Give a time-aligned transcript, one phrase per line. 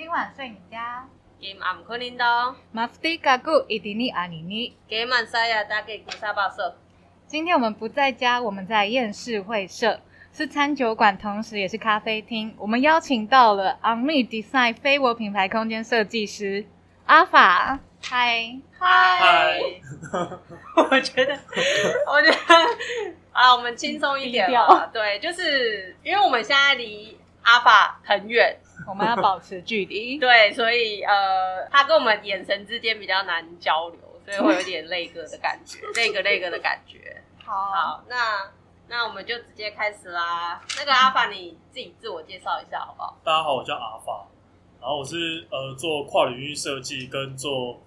[0.00, 1.04] 今晚睡你家。
[1.40, 4.76] 今晚困恁兜，马夫蒂嘎古伊迪尼阿尼尼。
[4.88, 6.76] 今晚塞呀，打给古沙巴社。
[7.26, 9.98] 今天我们不在家，我们在宴事会社，
[10.32, 12.54] 是餐酒馆，同时也是咖啡厅。
[12.58, 16.64] 我们邀请到了 On Me Design 非我品牌空间设计师
[17.06, 17.80] 阿法。
[18.00, 19.58] 嗨嗨，
[20.78, 21.36] 我觉得，
[22.06, 22.54] 我觉得
[23.32, 24.86] 啊，我们轻松一点嘛。
[24.92, 28.58] 对，就是因为我们现在离阿法很远，
[28.88, 30.18] 我们要保持距离。
[30.20, 37.22] 对，所以呃，他跟我们眼神之间比较难交流，所以会有点累个的感觉，累个累个的感觉。
[37.44, 38.50] 好，那
[38.88, 40.60] 那我们就直接开始啦。
[40.78, 43.16] 那个阿法，你自己自我介绍一下好不好？
[43.24, 44.26] 大家好，我叫阿法。
[44.80, 47.82] 然后我是呃做跨领域设计跟做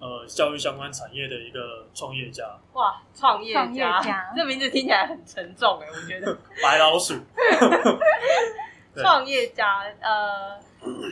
[0.00, 2.44] 呃教育相关产业的一个创业家。
[2.72, 4.02] 哇，创业家，
[4.34, 6.36] 这名字听起来很沉重哎，我觉得。
[6.62, 7.14] 白老鼠。
[9.02, 10.58] 创业家，呃，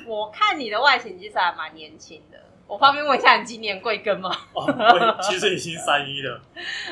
[0.06, 2.38] 我看你的外形其实还蛮年轻的。
[2.66, 4.30] 我方便问一下，你今年贵庚吗？
[4.54, 6.40] 哦，其实已经三一了。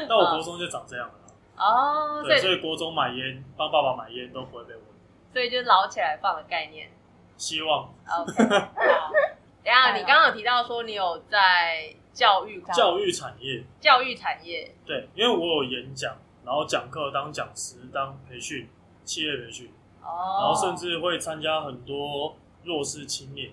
[0.09, 1.15] 那我 国中就长这样了。
[1.57, 4.83] 哦，对，所以国中买烟，帮爸爸买烟都不会被问。
[5.33, 6.91] 所以就老起来放的概念。
[7.37, 7.89] 希望。
[8.07, 9.13] OK，好。
[9.63, 14.75] 等下，你刚刚有提到说你有在教育教育产业，教育产业。
[14.85, 16.15] 对，因为我有演讲，
[16.45, 18.69] 然后讲课、当讲师、当培训、
[19.05, 19.71] 企业培训，哦，
[20.41, 23.51] 然后甚至会参加很多弱势青年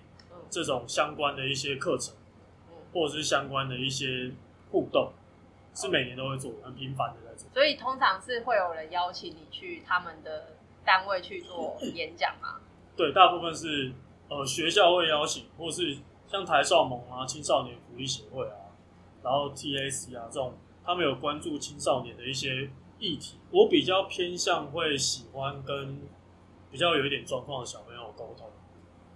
[0.49, 2.15] 这种相关的一些课程，
[2.93, 4.31] 或者是相关的一些
[4.71, 5.11] 互动，
[5.73, 7.49] 是每年都会做，很频繁的在做。
[7.53, 10.55] 所以通常是会有人邀请你去他们的
[10.85, 12.59] 单位去做 演讲吗？
[12.95, 13.93] 对，大部分是
[14.29, 18.73] 呃学校会邀请，或是像台少盟啊、青少年福利协会啊，
[19.23, 23.37] 然后 TAC 啊这种，他们有关注青少年的一些议题。
[23.51, 26.01] 我比较偏向会喜欢跟
[26.71, 28.49] 比较有一点状况的小朋友沟通。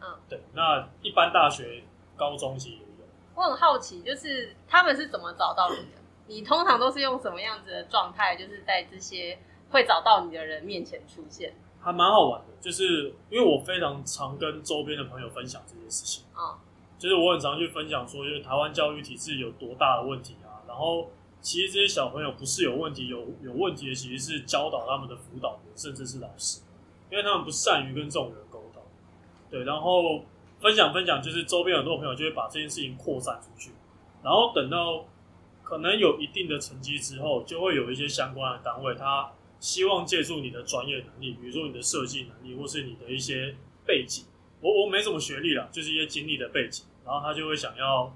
[0.02, 0.42] 嗯，对。
[0.54, 1.84] 那一般大学、
[2.16, 2.88] 高中其实也有。
[3.34, 6.02] 我很好奇，就是他们是怎么找到你的？
[6.28, 9.38] 你通常都是用什么样子的状态，就是在这些
[9.70, 11.54] 会找到你的人面前出现？
[11.80, 16.60] 还蛮好玩的，就是因为我非常常跟周边的朋友分享这些事情啊，
[17.00, 21.10] 就是我很常去分享说，就是台湾教育体制有多大的问题啊，然后
[21.42, 26.62] 其实这些小朋友不是有问题，有有问题的其实是教导他们的辅导员，甚至是老师，
[27.12, 28.82] 因为他们不善于跟这种人沟通，
[29.50, 30.24] 对，然后
[30.60, 33.72] 分享分享，就是周边很多朋友就会把这件事情扩散出去，
[34.24, 35.06] 然后等到
[35.62, 39.32] 可能有一定的成绩之后，就会有一些相关的单位他。
[39.60, 43.54] 希望借助你的专业能力，比如说你的设计能力，或是你的一些
[43.86, 44.26] 背景。
[44.60, 46.84] 我我没什么学历啦，就是一些经历的背景。
[47.06, 48.12] 然后他就会想要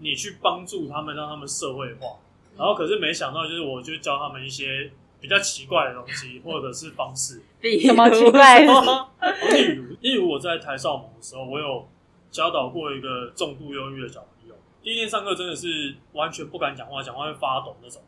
[0.00, 2.18] 你去帮助他们，让他们社会化。
[2.58, 4.92] 然后可是没想到，就是我就教他们一些
[5.22, 7.40] 比较奇怪的东西， 或者是方式。
[7.80, 8.60] 什么奇怪？
[9.54, 11.88] 例如，例如我在台少盟的时候，我有
[12.30, 14.54] 教导过一个重度忧郁的小朋友。
[14.82, 18.02] 第一天上课真的是完全不敢讲话，讲话会发抖那种。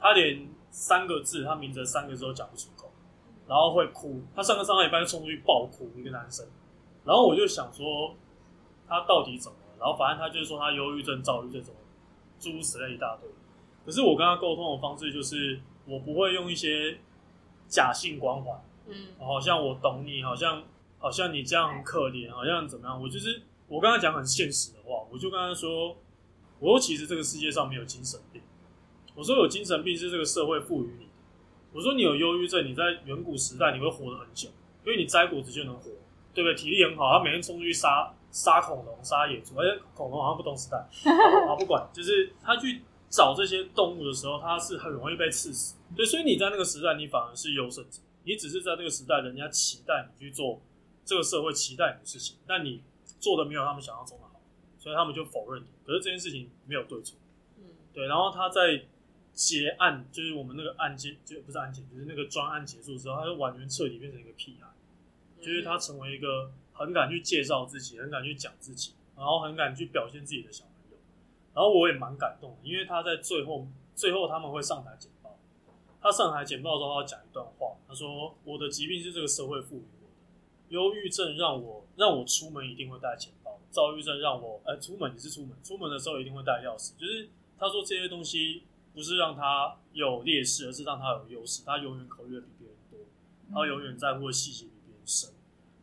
[0.00, 2.90] 他连三个字，他名字三个字都讲不出口，
[3.46, 4.20] 然后会哭。
[4.34, 6.44] 他上课上到一半就冲出去爆哭，一个男生。
[7.04, 8.14] 然后我就想说，
[8.88, 9.76] 他到底怎么了？
[9.78, 11.76] 然后反正他就是说他忧郁症、躁郁症什么，
[12.40, 13.30] 诸如此类一大堆。
[13.84, 16.98] 可是我跟他沟通的方式就是，我不会用一些
[17.68, 20.62] 假性光环，嗯，好像我懂你，好像
[20.98, 23.00] 好像你这样很可怜，好像怎么样？
[23.00, 25.96] 我就是我跟他讲很现实的话，我就跟他说，
[26.58, 28.42] 我说其实这个世界上没有精神病。
[29.14, 31.10] 我说有精神病是这个社会赋予你的。
[31.72, 34.48] 我说你有忧郁症，你在远古时代你会活得很久，
[34.84, 35.90] 因为你摘果子就能活，
[36.34, 36.54] 对不对？
[36.54, 40.86] 体力很好，他每天冲出去杀杀恐龙、杀野猪，而且恐龙好像不懂时代，
[41.46, 45.76] 好不管，就是他去找这些动物的时候，它是很容易被刺死。
[45.96, 50.60] 对，所以你在那个时代，你反而是优胜者，你只是在那个时代，人家期待你去做
[51.04, 52.82] 这个社会期待你的事情，但你
[53.18, 54.40] 做的没有他们想象中的好，
[54.78, 55.66] 所以他们就否认你。
[55.84, 57.16] 可是这件事情没有对错，
[57.58, 58.06] 嗯，对。
[58.06, 58.84] 然后他在。
[59.36, 64.66] 结案就是我们那个案件，就不是案件，就是那个专案结束之后，他就完全彻底变成一个屁孩，
[65.38, 70.64] 就是他成为一个很敢去介绍自己、很敢去讲自己，然后很敢去表现自己的小。
[71.56, 75.36] 然后我也蛮感动的，因为他在最后，最后他们会上台简报。
[76.02, 80.12] 他上台简报的时候，他讲一段话，他说：“我的疾病是这个社会赋予我的，
[80.68, 86.92] 忧郁症让我让我出门一定会带钱包，躁郁症让我呃出门也是出门，出门的时候一定会带钥匙。
[86.96, 87.28] 就是
[87.58, 88.62] 他说这些东西。”
[88.96, 91.62] 不是让他有劣势，而是让他有优势。
[91.66, 92.98] 他永远口语比别人多，
[93.52, 95.28] 他永远在乎的细节比别人深。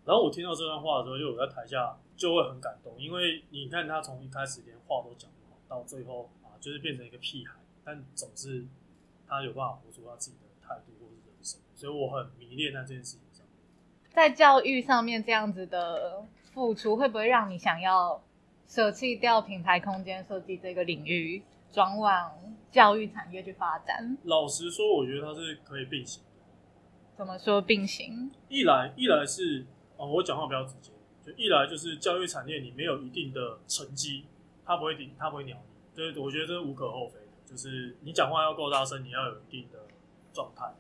[0.04, 5.30] 然后我听到这段话的时候，就我在台下就会很感动，因为你看他从一开始连话都讲，
[5.74, 8.64] 到最后啊，就是变成一个屁孩，但总是
[9.28, 14.14] 他有办法活出他自己的态度或是人生，所以我很迷恋在这件事情上面。
[14.14, 18.24] 在教育上面这样子的付出，会不会让你想要
[18.68, 21.42] 舍弃掉品牌空间设计这个领域，
[21.72, 22.32] 转往
[22.70, 24.16] 教育产业去发展？
[24.26, 26.30] 老实说，我觉得它是可以并行的。
[27.18, 28.30] 怎么说并行？
[28.48, 29.66] 一来一来是
[29.98, 30.92] 哦，我讲话比较直接，
[31.26, 34.26] 就一来就是教育产业你没有一定的成绩，
[34.66, 35.96] 他不会顶，他不会鸟你。
[35.96, 39.80] 对，我觉得这是无可厚非的，就是你讲话要够大声，你要有一定的
[40.34, 40.74] 状态。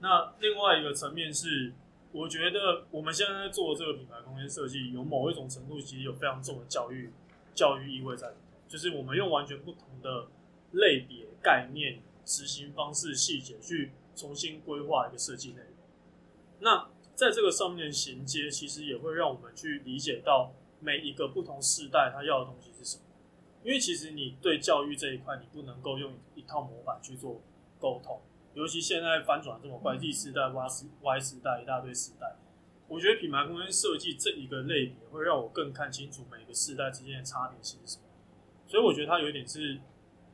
[0.00, 1.72] 那另外一个层面是，
[2.12, 7.10] 我觉得我们现在在做这个品牌空间设计，有某一种程度其实有非常重的教育
[7.54, 10.28] 教育意味在里头，就是我们用完全不同的
[10.72, 15.68] 类别、概念、执行方式、细节去重新规划一个设计内容。
[16.60, 23.03] 那在这个上面衔接，其实也会让我们去理解到每一个不同世代他要的东西是什么。
[23.64, 27.40] 因为其实你对教育这一块，你不能够用一套模板去做
[27.80, 28.20] 沟通，
[28.52, 32.36] 尤其现在翻转这么快第四代、Y 时 Y 时代一大堆时代，
[32.86, 38.04] 我觉得品牌空间设计这一个类别会让我更看清楚每个时代之间的差别性是什么。
[38.66, 39.80] 所以我觉得它有点是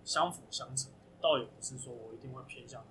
[0.03, 2.83] 相辅相成的，倒也不是说我一定会偏向。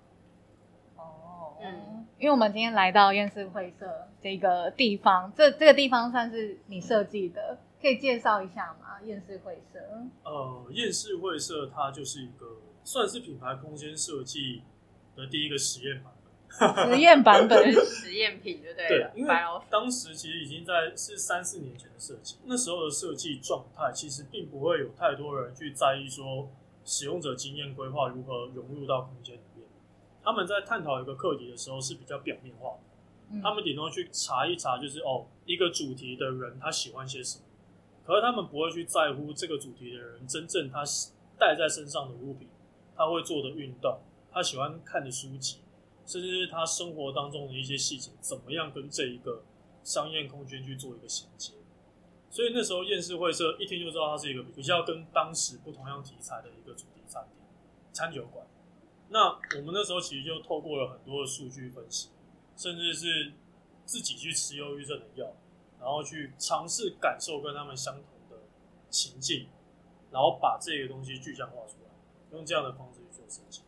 [0.96, 9.00] 哦，嗯嗯，因为我们今天来到厌世会社这个地方，这这个地方算是你设计的，可以介绍一下吗？
[9.04, 9.78] 厌世会社，
[10.24, 14.62] 呃，厌世会社它就是一个算是品牌空间设计
[15.16, 16.20] 的第一个实验版本。
[16.92, 26.50] 实验版本就是 实验品，就对了，，对因为白当时其实已经在是三四年前的设计，那时候的设计状态其实并不会有太多人去在意说
[26.84, 29.66] 使用者经验规划如何融入到空间里面。
[30.22, 32.80] 他们在探讨一个课题的时候是比较表面化的，
[33.30, 37.44] 嗯他们顶多去查一查，就是哦，一个主题的人他喜欢些什么，
[38.10, 40.82] 可是他们不会去在乎这个主题的人真正他
[41.38, 42.48] 带在身上的物品，
[42.96, 44.00] 他会做的运动，
[44.32, 45.58] 他喜欢看的书籍，
[46.04, 49.44] 甚至是他生活当中的一些细节，怎么样跟这一个
[49.84, 51.52] 商业空间去做一个衔接。
[52.28, 57.40] 所以那时候厌世会社一听就知道它是一个比较跟当时不同样题材的一个主题餐厅
[57.92, 58.44] 餐酒馆。
[59.10, 62.08] 那我们那时候其实就透过了很多的数据分析，
[62.56, 63.34] 甚至是
[63.84, 65.32] 自己去吃忧郁症的药，
[65.80, 68.42] 然后去尝试感受跟他们相同的
[68.90, 69.48] 情境，
[70.12, 71.90] 然后把这个东西具象化出来，
[72.36, 73.62] 用这样的方式去做设计。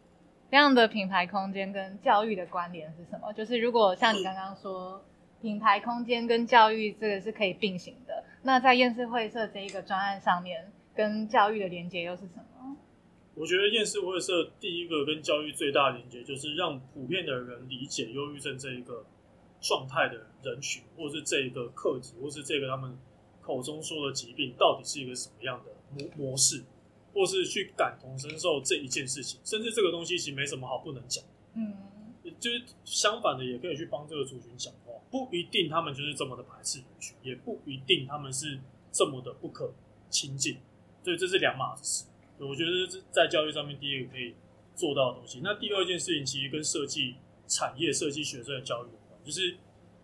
[0.51, 3.33] 这样的品牌空间跟教育的关联是什么？
[3.33, 5.03] 就是如果像你刚刚说，
[5.41, 12.77] 品牌空间跟教育这个是可以并行的，那在厌世会社这一个专案上面，跟教育的连接又是什么？
[13.35, 19.07] 我觉得厌世会社第一个跟教育最大的连接，就是让普遍的人理解忧郁症这一个
[19.63, 22.99] 状态的人群，或是这一个课题，或是这个他们
[23.41, 26.65] 口中说的疾病，到底是一个什么样的模模式，
[27.15, 31.25] 或是去感同身受这一件事情，甚至这个东西其实没什么好不能讲，
[31.55, 31.75] 嗯，
[32.41, 38.59] 就是相反的，也可以去帮这个族群讲话，不一定他们就是这么的排斥人群，也不一定他们是
[38.91, 39.73] 这么的不可
[40.11, 40.59] 亲近，
[41.05, 42.09] 所以这是两码子事。
[42.39, 44.35] 我觉得是在教育上面第一个可以
[44.75, 45.41] 做到的东西。
[45.45, 47.15] 那第二件事情其实跟设计
[47.47, 48.89] 产业、设计学生的教育
[49.25, 49.57] 就是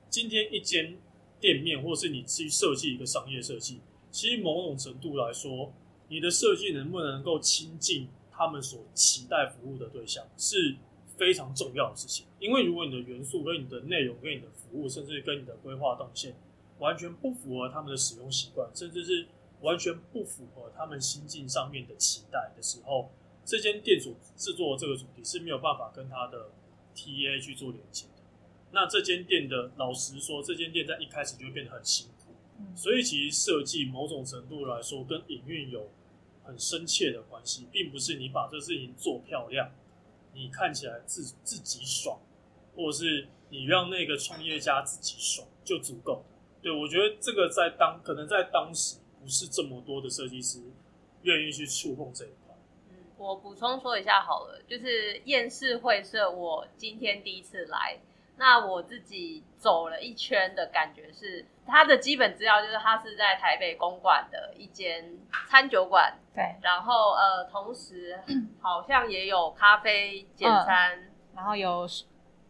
[0.09, 0.97] 今天一间
[1.41, 3.81] 店面，或是你去设计一个商业设计，
[4.11, 5.73] 其实某种程度来说，
[6.09, 10.77] 你的设计能不能够亲近他们所期待服务的对象，是
[11.17, 12.27] 非常重要的事情。
[12.39, 16.37] 因为如果你的元素跟你的内容、跟你的服务，甚至跟你的规划动线
[16.79, 19.27] 完全不符合他们的使用习惯，甚至是
[19.61, 23.11] 完全不符合他们心境上面的期待的时候，
[23.45, 26.51] 这间店所制作的这个主题是没有办法跟他的
[26.95, 28.07] TA 去做连接。
[28.71, 32.33] 那这间店的，老实说，这间店在一开始就会变得很辛苦。
[32.61, 35.91] 嗯所以其实设计某种程度来说，跟营运有
[36.43, 39.71] 很深切的关系，并不是你把这事情做漂亮，
[40.35, 42.19] 你看起来自自己爽，
[42.75, 46.25] 或者是你让那个创业家自己爽就足够。
[46.61, 50.61] 对我觉得这个在当可能在当时不是这么多的设计师
[51.23, 52.57] 愿意去触碰这一块。
[52.91, 58.01] 嗯，我补充说一下好了，就是厌世会社，我今天第一次来，
[58.39, 65.19] 那我自己走了一圈的感觉是，它的基本资料就是它是在台北公馆的一间
[65.49, 68.19] 餐酒馆，对，然后呃，同时
[68.63, 71.87] 好像也有咖啡简餐，然后有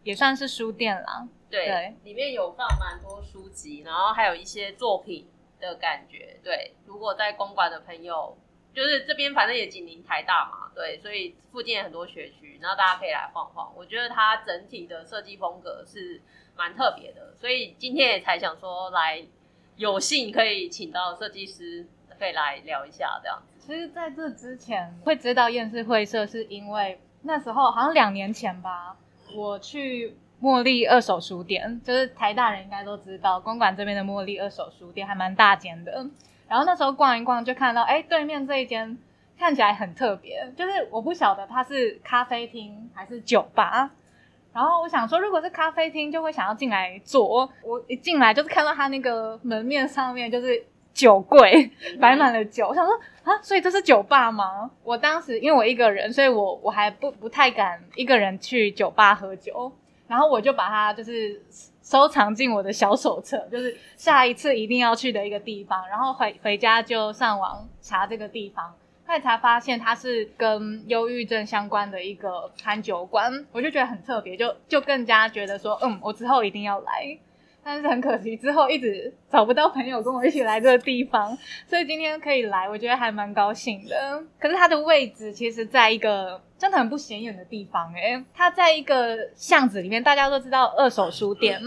[0.02, 5.26] 也算是书店啦，对，对里面有放蛮多书籍，然后还有一些作品
[5.58, 6.38] 的感觉。
[6.44, 8.36] 对，如果在公馆的朋友，
[8.74, 13.72] 就是这边反正也紧邻台大嘛，对，所以附近很多学区，然后大家可以来晃晃。
[13.76, 16.20] 我觉得它整体的设计风格是
[16.56, 19.24] 蛮特别的，所以今天也才想说来，
[19.76, 21.86] 有幸可以请到设计师
[22.18, 23.42] 可以来聊一下这样。
[23.58, 28.96] 其实在这之前会知道厌世会社，是因为那时候好像两年前吧，
[29.34, 36.06] 我去茉莉二手书店，就是台大人应该都知道，公馆这边的茉莉二手书店还蛮大间的。
[36.48, 38.96] 然后那时候逛一逛，就看到哎，对面这一间
[39.38, 43.90] 看起来很特别，就是我不晓得它是咖啡厅还是酒吧。
[44.52, 47.48] 然后我想说，如果是咖啡厅，就会想要进来坐。
[47.62, 54.68] 我一进来就是看到它那个门面上面就是酒柜摆满了酒，我想说啊，所以这是酒吧吗？
[54.82, 59.70] 我当时因为我一个人，所以我我还不不太敢一个人去酒吧喝酒。
[60.08, 61.40] 然后我就把它就是
[61.88, 65.88] 收藏进我的小手册，就是下一次一定要去的一个地方。
[65.88, 68.68] 然后回回家就上网查这个地方，
[69.06, 77.18] 后来才发现它是跟忧郁症相关的一个餐酒馆，我就觉得很特别，就就更加觉得说，嗯，我之后一定要来。
[77.68, 81.36] 但是很可惜，之后一直找不到朋友跟我一起来这个地方，
[81.68, 84.24] 所以今天可以来，我觉得还蛮高兴的。
[84.40, 91.60] 可是它的位置其实在一个真的很不显眼的地方，诶，它在一个巷子里面，大家都知道二手书店，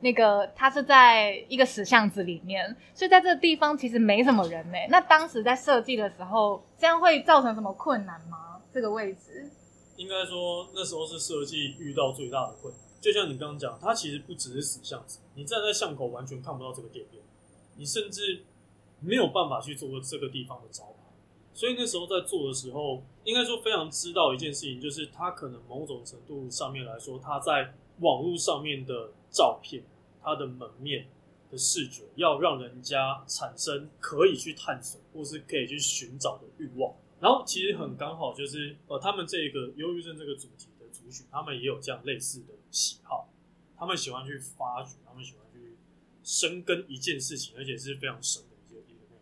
[0.00, 4.76] 那个它是在一个死巷子里面，所以在这个地方其实没什么人呢。
[4.90, 8.60] 那当时在设计的时候，这样会造成什么困难吗？
[8.74, 9.50] 这个位置？
[9.96, 12.85] 应该说那时候是设计遇到最大的困难。
[13.06, 17.22] 就像你刚刚讲，它其实不只是死巷子，你站在巷口完全看不到这个店面，
[17.76, 18.42] 你甚至
[18.98, 21.14] 没有办法去做这个地方的招牌。
[21.54, 29.84] 所以那时候在做的时候，应该说非常知道一件事情，就是它可能某种程度上面来说，它在网络上面的照片，
[30.20, 31.06] 它的门面
[31.48, 36.92] 的视觉，要让人家产生可以去探索或是可以去寻找的欲望。
[37.20, 40.66] 然后其实很刚好就是呃，他们这个忧郁症这个主题。
[40.96, 43.28] 族群，他们也有这样类似的喜好，
[43.76, 45.76] 他们喜欢去发掘，他们喜欢去
[46.22, 49.20] 深耕一件事情，而且是非常深的一个一个内容。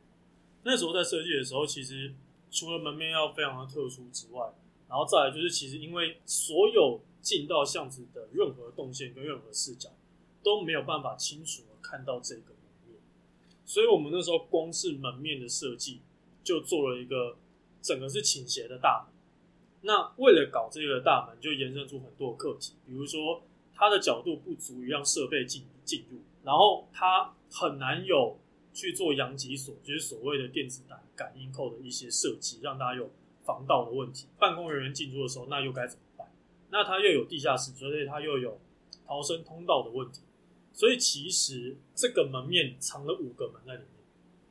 [0.63, 2.15] 那时候在设计的时候，其实
[2.51, 4.53] 除了门面要非常的特殊之外，
[4.89, 9.91] 然后再来就是，其实因为所有进到巷子的任何动线跟任何视角
[10.43, 12.99] 都没有办法清楚的看到这个门面，
[13.65, 16.03] 所以我们那时候光是门面的设计
[16.43, 17.39] 就做了一个
[17.81, 19.14] 整个是倾斜的大门。
[19.87, 23.43] 那为了搞这个大门，就延伸出很多课题，比如说
[23.75, 28.39] 它的角度不足以让设备进进入，然后它很难有
[28.73, 33.11] 去做阳极锁，就是所谓的电子感感应扣的一些设计，让大家有
[33.45, 34.27] 防盗的问题。
[34.39, 36.33] 办公人员进出的时候，那又该怎么办？
[36.71, 38.59] 那它又有地下室，所以它又有
[39.07, 40.23] 逃生通道的问题。
[40.73, 43.83] 所以其实这个门面藏了五个门在里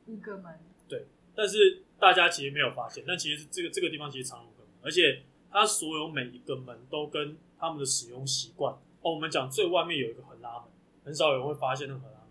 [0.06, 0.60] 面，五个门。
[0.88, 4.46] 对，但是大家其实没有发现，但其实这个这个地方其实藏。
[4.84, 10.64] 而且它所有每一个门都跟他们的使用习惯哦，我们讲最外面有一个横拉门，
[11.04, 12.28] 很少有人会发现那个横拉门。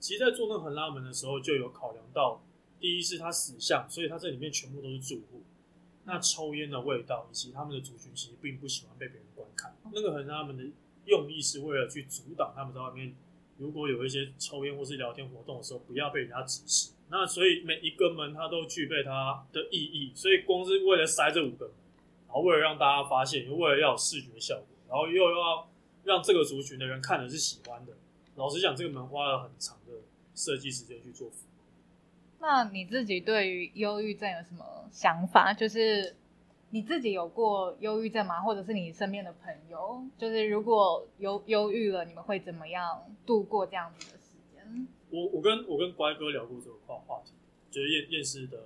[0.00, 2.42] 其实，在做那个横拉门的时候，就有考量到，
[2.80, 5.42] 第一是它死巷，所以它这里面全部都是住户，
[6.04, 9.72] 那抽烟的味道以及他们的族群其实并不喜欢被别人观看。
[9.92, 10.64] 那个横拉门的
[11.04, 13.14] 用意是为了去阻挡他们在外面，
[13.58, 16.90] 如果有一些抽烟或是聊天活动的时候，不要被人家指使。
[17.10, 21.70] 那所以每一个门它都具备它的意义，所以光是为了塞这五个。
[22.32, 25.68] 然后为了让大家发现，又为了要有视觉效果，然后又要
[26.02, 27.92] 让这个族群的人看的是喜欢的。
[28.36, 29.92] 老实讲，这个门花了很长的
[30.34, 31.28] 设计时间去做。
[32.40, 35.52] 那你自己对于忧郁症有什么想法？
[35.52, 36.16] 就是
[36.70, 38.40] 你自己有过忧郁症吗？
[38.40, 40.02] 或者是你身边的朋友？
[40.16, 44.88] 就是如果忧忧郁了，你们会怎么样度过这样子的时间？
[45.10, 47.32] 我我跟我跟乖哥聊过这个话话题，
[47.70, 48.58] 就是厌厌世的。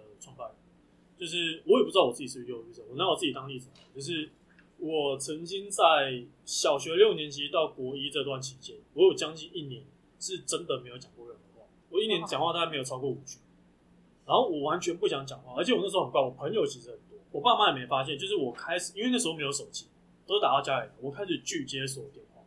[1.18, 4.28] 就是我也不知道我自己是不是忧郁症，我拿我自己当例子，就是
[4.78, 9.82] 我曾经在小学六年级到国一这段期间，我有将近一年
[10.20, 13.38] 是真的没有讲过任何话，我一年讲话大概没有超过五句，
[14.26, 19.86] 然后我完全不想讲话，而且我那时候很怪，我朋友其实很多，我爸妈也没发现，就是我开始因为那时候没有手机，
[20.26, 22.42] 都打到家里来，我开始拒接所有电话，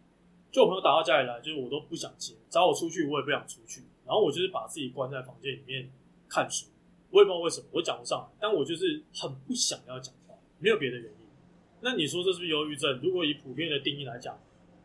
[0.52, 5.90] 就我朋友打到家里来，就是我都不想接，找我出去我也不想出去，然后我就是把自己关在房间里面
[6.28, 6.68] 看书。
[7.12, 11.28] 我也不知道为什么我讲不上，但我就是很不想要讲话，没有别的原因。
[11.82, 13.00] 那你说这是不是忧郁症？
[13.02, 14.40] 如果以普遍的定义来讲，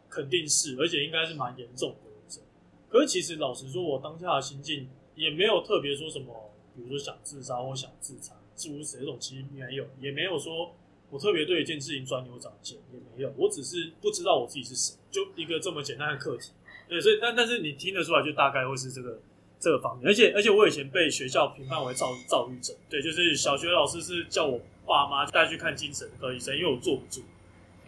[0.09, 2.43] 肯定是，而且应该是蛮严重的忧郁症。
[2.89, 10.73] 可是其实老实说，我当下的心境也没有特别说什么，比如说想自杀或想自残，诸如此类这种，其实没有，也没有说
[11.11, 13.35] 我特别对一件事情钻牛角尖，也没有。
[13.37, 16.53] 我只是不知道我自己是谁，就一个这么简单的课题。
[16.89, 19.21] 对，所以但但是你听得出来，就大概会是这个。
[19.65, 27.23] 这个方面，而且而且我以前被学校评判为躁躁郁症，对，就是小学老师是叫我爸妈带去看精神科医生，因为我坐不住。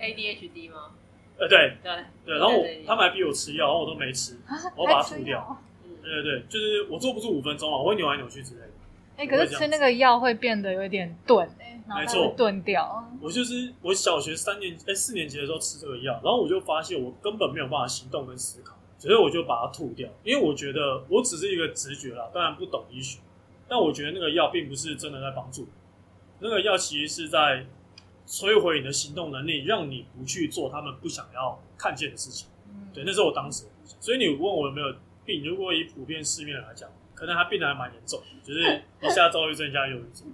[0.00, 0.92] ADHD 吗？
[1.38, 1.76] 呃，对。
[1.82, 1.92] 对。
[2.24, 4.38] 对，然后我他们还逼我吃药，然后我都没吃，
[4.74, 5.58] 我把它吐掉。
[6.02, 8.68] 对对对，就是我坐不住五分钟啊，我会扭来扭去之类的。
[9.18, 12.34] 哎、可是吃那个药会变得有一点钝哎、然后它没错。
[12.36, 13.04] 钝掉。
[13.20, 18.75] 我就是我小学三年哎四年级的时候吃这个药，然后我就发现我根本没有办法行动跟思考，
[19.06, 23.20] 所以我就把它吐掉，因为我觉得我只是一个直觉啦，当然不懂医学，
[23.68, 25.68] 但我觉得那个药并不是真的在帮助你，
[26.40, 27.64] 那个药其实是在
[28.26, 32.48] 摧毁你的行动能力，让你不去做他们不想要看见的事情。
[32.68, 33.94] 嗯，对，那是我当时的理解。
[34.00, 34.92] 所以你问我有没有
[35.24, 40.26] 病，如果以普遍市面来讲，可能他病得还蛮严重的，就是一下躁郁症，一下忧郁症。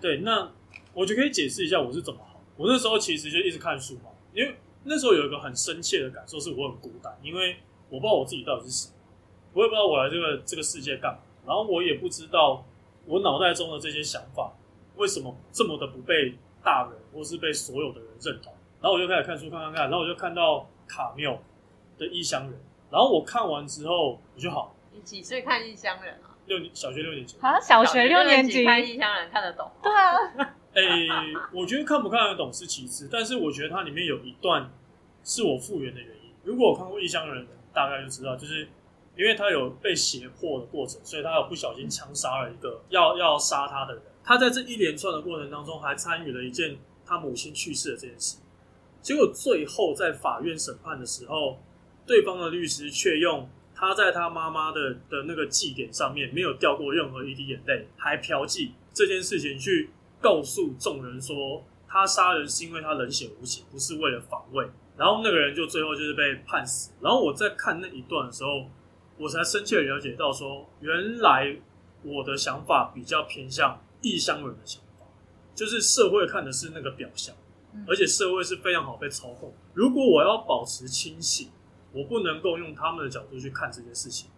[0.00, 0.48] 对，那
[0.94, 2.40] 我就可以解释一下我是怎么好。
[2.56, 7.56] 我那时候其实就一直看书嘛，因为那时候有一个很深切的感受，是我很孤单，因为
[7.90, 8.90] 我不知道我自己到底是谁，
[9.52, 12.64] 我也不知道我来这个这个世界干嘛，然后我也不知道
[13.04, 14.52] 我脑袋中的这些想法
[14.96, 18.52] 为什么这么的不被大人或是被所有的人认同。
[18.80, 21.38] 然后我就开始看书，看看看，然后我就看到卡缪
[21.98, 22.52] 的《异乡人》，
[22.90, 26.36] 然后我看完之后我就好，你几岁看《异乡人》啊？
[26.46, 29.70] 六年小学六年级，好像小学六年级，看《异乡人》看得懂。
[29.82, 31.06] 对啊， 诶、
[31.52, 34.70] 我觉得看不看得懂是其次，但是我觉得它里面有一段
[35.22, 36.32] 是我复原的原因。
[36.42, 38.68] 如果我看过《异乡人》的人，大概就知道，就是
[39.16, 44.02] 因为他有被胁迫的过程，所以他有不小心枪杀了一个要要杀他的人。
[44.22, 48.38] 他在这一连串的过程当中，还参与了一件他母亲去世的这件事。
[49.00, 51.58] 结果最后在法院审判的时候，
[52.06, 64.68] 对方的律师却用他在他妈妈的的那个祭典上面没有掉过任何一滴眼泪，还嫖妓这件事情去告诉众人说，他杀人是因为他冷血无情，不是为了防卫。
[65.00, 66.90] 然后那个人就最后就是被判死。
[67.00, 68.66] 然后我在看那一段的时候，
[69.16, 71.56] 我才深切的了解到说，原来
[72.02, 75.06] 我的想法比较偏向异乡人的想法，
[75.54, 77.34] 就是社会看的是那个表象
[77.72, 79.50] 嗯，而且社会是非常好被操控。
[79.72, 81.48] 如果我要保持清醒，
[81.92, 84.28] 我不能够用他们的角度去看这件事情，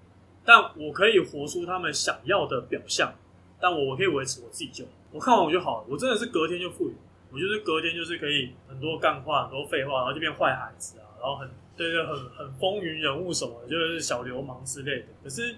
[0.44, 3.12] 但我可以活出他们想要的表象，
[3.60, 4.90] 但我我可以维持我自己就好。
[5.10, 6.96] 我看完我就好了，我真的是隔天就复原，
[7.32, 15.06] 我就是隔天就是可以很多干话、很多废话，然后就变坏孩子啊，然后很对对很很风云人物什么的，就是小流氓之类的。
[15.24, 15.56] 可是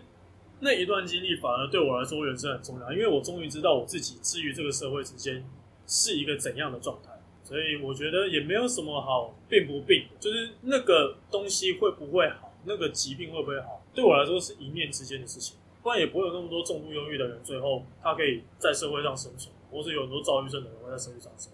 [0.60, 5.44] 那一段经历反而对我来说人生很重要，因为我终于知道我自己至于这个社会之间
[5.86, 7.10] 是一个怎样的状态。
[7.42, 15.58] 所以我觉得也没有什么好病不病，就是那个东西会不会好，那个疾病会不会好，对我来说是一念之间的事情。
[15.82, 21.53] 不然也不会有那么多重度忧郁的人，最后他可以在社会上生存，或是有很多躁郁症的人会在社会上生生存。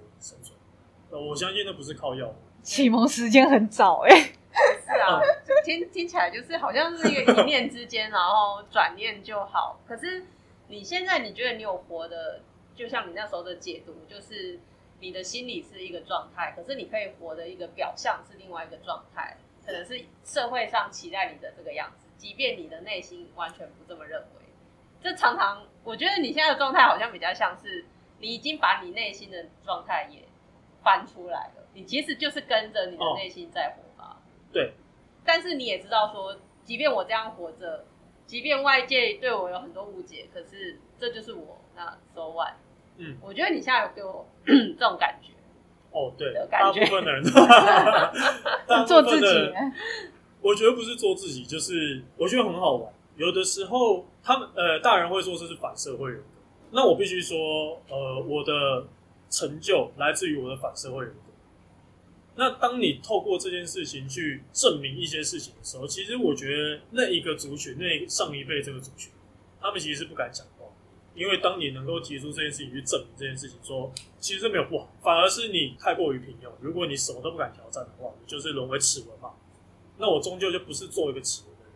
[1.10, 2.32] 呃，我相信那不是靠药。
[2.62, 9.80] 启蒙时间很早哎、是啊，就听听起来就是好像是一个一念之间，然后转念就好。
[9.88, 10.26] 可是
[10.68, 12.40] 你现在你觉得你有活的，
[12.76, 14.60] 就像你那时候的解读，就是
[15.00, 24.26] 你的心理是一个状态，可是你可以活的一个表象是另外一个状态，可能是社会上期待你的这个样子，即便你的内心完全不这么认为。
[25.02, 27.86] 这常常我觉得你现在的状态好像比较像是
[28.18, 30.20] 你已经把你内心的状态也
[30.82, 34.16] 翻出来了，你其实就是跟着你的哦内心在活吧。
[34.52, 34.72] 对，
[35.24, 37.84] 但是你也知道说，即便我这样活着，
[38.26, 41.60] 即便外界对我有很多误解，可是这就是我。
[41.76, 42.52] 那 so what？
[42.98, 45.32] 嗯，我觉得你现在有给我 这种感觉，
[45.92, 47.22] 哦，对的，感大觉 部分的人，
[48.86, 49.26] 做自己
[50.42, 52.92] 我觉得不是做自己，就是我觉得很好玩。
[53.16, 56.24] 有的时候，他们呃，大人会说这是反社会人格。
[56.72, 57.36] 那我必须说，
[57.88, 58.86] 呃，我的
[59.30, 61.20] 成就来自于我的反社会人格。
[62.36, 69.12] 那当你透过这件事情去证明一些事情的时候，其实我觉得那一个族群，那上一辈这个族群，
[69.60, 70.66] 他们其实是不敢讲话，
[71.14, 76.50] 因为当你能够提出这件事情去证明这件事情说其实没有不好，反而是你太过于平庸。
[76.60, 79.30] 如果你什么都不敢挑战的话，你就是沦为齿轮嘛。
[79.98, 81.74] 那我终究就不是做一个齿轮的人。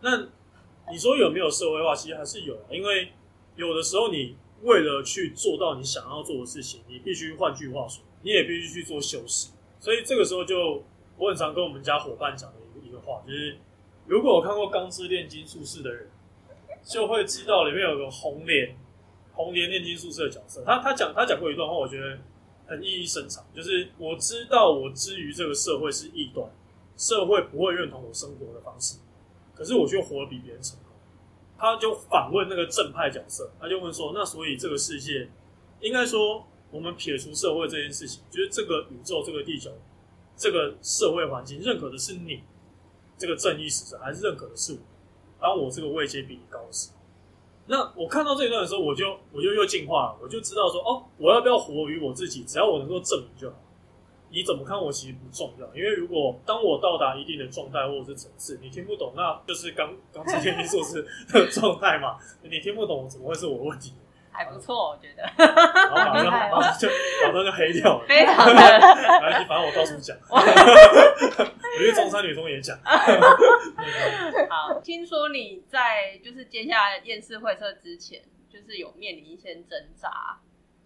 [0.00, 1.94] 那你说有没有社会化？
[1.94, 3.12] 其实还是有，因为
[3.54, 9.50] 有的时候你为了去做到你想要做的事情，你必须换句话说，你也必须去做修饰。
[9.78, 10.82] 所以这个时候就
[11.16, 13.56] 我很常跟我们家伙伴讲的一个一个话，就是
[14.06, 16.08] 如果我看过《钢之炼金术士》的人，
[16.84, 18.76] 就会知道里面有个红莲，
[19.32, 20.62] 红莲炼金术士的角色。
[20.64, 22.18] 他他讲他讲过一段话，我觉得
[22.66, 26.50] 很意义深长，就是我知道我之于这个社会是异端，
[26.96, 28.98] 社会不会认同我生活的方式，
[29.54, 30.89] 可是我却活得比别人成功。
[31.60, 35.28] 他就反问那个正派角色，他就问说：那所以这个世界，
[35.80, 39.70] 应该说我们撇除社会这件事情，就是这个宇宙、这个地球、
[40.34, 42.42] 这个社会环境，认可的是你
[43.18, 44.78] 这个正义使者，还是认可的是我？
[45.38, 46.90] 当我这个位阶比你高时，
[47.66, 52.42] 那我看到这一段的时候，我就我就又进化了，我就知道说，哦，我要不要活于我自己？
[52.44, 53.56] 只要我能够证明就好。
[54.32, 62.16] 你怎么看我其实不重要，因为如果当我到达一定的状态或者是层次，你听不懂，那就是刚刚之前你说是的 状态嘛。
[62.42, 63.94] 你听不懂，怎么会是我的问题？
[64.32, 66.24] 还不错，我觉得然后马上
[66.78, 66.88] 就
[67.26, 68.06] 马上就黑掉了。
[68.06, 68.58] 非常的没
[69.18, 70.38] 关系，反正我到处讲，我
[71.78, 72.78] 去中山女中也讲。
[74.48, 74.80] 好。
[74.80, 80.38] 听说你在就是接下来验视会测之前，就是有面临一些挣扎。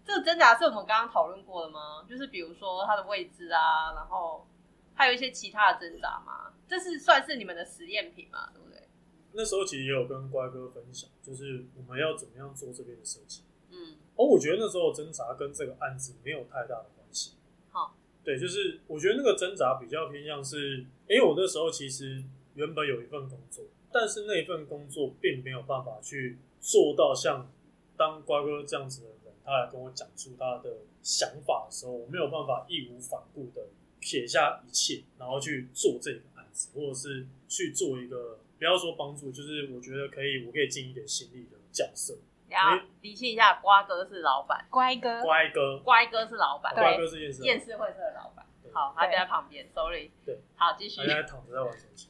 [0.05, 2.05] 这个挣扎是我们刚刚讨论过的吗？
[2.07, 4.47] 就是比如说它的位置啊，然后
[4.93, 6.53] 还有一些其他的挣扎吗？
[6.67, 8.51] 这是算是你们的实验品嘛？
[8.53, 8.87] 对不对？
[9.33, 13.43] 那时候其实也有跟乖哥分享，就是我们要怎么样做这边的设计。
[13.71, 17.33] 嗯，哦，我觉得那时候挣扎跟这个案子没有太大的关系。
[17.71, 27.51] 好，对，就是我觉得那个挣扎比较偏向是，因为我那时候其实原本有一份工作，但是那一份工作并没有办法去做到像
[27.97, 29.14] 当乖哥这样子的人，
[29.45, 33.67] 他来跟我讲出他的想法的时候，我没有办法义无反顾的
[33.99, 42.17] 撇下一切，然后去做这个案子，或者是去做一个不要说帮助，就是我觉得可以，我可以尽一点心力的角色。
[42.47, 48.45] 然后理清一下，瓜哥是老板，乖哥，乖哥，乖哥是老板，乖哥这件事，验视会社的老板。
[48.63, 50.11] 对好，他就在旁边，sorry。
[50.25, 51.05] 对，好，继续他。
[51.05, 52.07] 现在躺着在玩手机。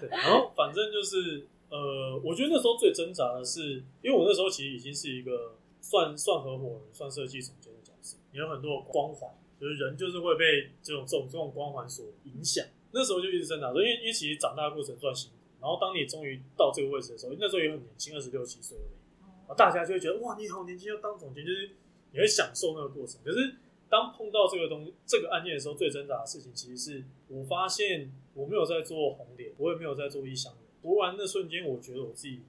[0.00, 5.56] 对，然后反正就是呃，我觉得那时候最挣扎的是，因为我那时候其实已经是一个
[5.88, 12.62] 算算合伙人、算设计总监的角色，你有很多的光环，就是人就是会被这种这种这种光环所影响。
[12.92, 18.96] 那时候就一直挣扎说，因为因为其实长大的过程算辛苦，然后当你终于到这个位置的时候，那时候也很年轻，二十六七岁而已。
[19.22, 21.70] 然后大家就会觉得哇，你好年轻要当总监，就是
[22.12, 23.18] 你会享受那个过程。
[23.24, 23.56] 可是
[23.88, 30.62] 当碰到这个东这个案件的时候，最挣扎的事情其实是我发现我没有在做红点，我也没有在做异乡人。
[30.82, 32.42] 读完那瞬间，我觉得我自己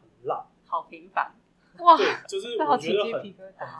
[0.00, 1.34] 很烂，好平凡。
[1.78, 3.34] 哇，对，就是我觉得很很。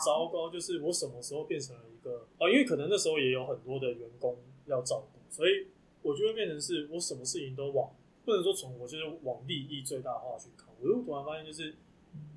[0.05, 5.67] 糟糕，就是我什么时候变成了一个啊、因为可能那时候也有很多的员工要照顾，所以
[6.03, 7.91] 我就会变成是我什么事情都往
[8.25, 11.75] 不能说从我就是往利益最大化去考，我就突然发现就是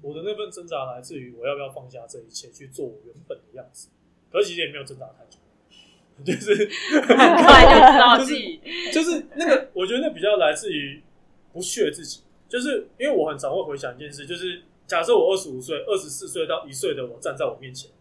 [0.02, 3.90] 我的那份挣扎来自于我要不要放下这一切去做我原本的样子，
[4.32, 5.38] 可是其实也没有挣扎太久，
[6.24, 6.54] 就是
[7.02, 8.60] 很快就知道自己
[8.94, 11.02] 就是那个，我觉得那比较来自于
[11.54, 17.92] 不屑自己，就是因为我很常会回想一件事，就是假设我二十五岁、二十四岁到一岁的我站在我面前，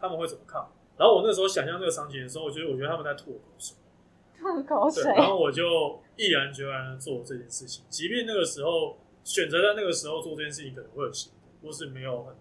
[0.00, 0.66] 他们会怎么看？
[0.96, 3.76] 然后我那时候想象那个场景的时候，我觉得我觉得他们在吐我口水，
[4.40, 11.30] 吐口，水，然后我就毅然决然的做这件事情，即便那个时候选择在那个时候做这件事情可能会有辛
[11.60, 12.34] 苦，或是没有很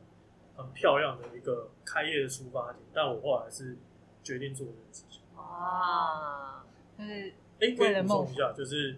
[0.56, 3.78] 很漂亮的一个开业的出发点，但我后来是
[4.24, 5.22] 决定做这件事情。
[5.36, 6.65] 啊，
[6.98, 8.98] 就是哎，可以补充一下，就是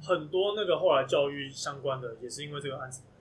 [0.00, 3.11] 很多那个后来教育相关的，也是因为这个案子，哦，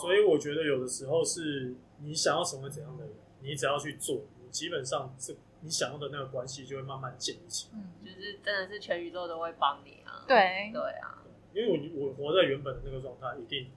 [0.00, 7.78] 所以我觉得有的时候是你想要成为怎样的人，你只要去做，你基本上这你想要的那个关系就会慢慢建立起来。
[7.78, 10.24] 嗯，就是真的是全宇宙都会帮你啊。
[10.28, 11.22] 对对啊，
[11.54, 13.70] 因为我我活在原本的那个状态，一定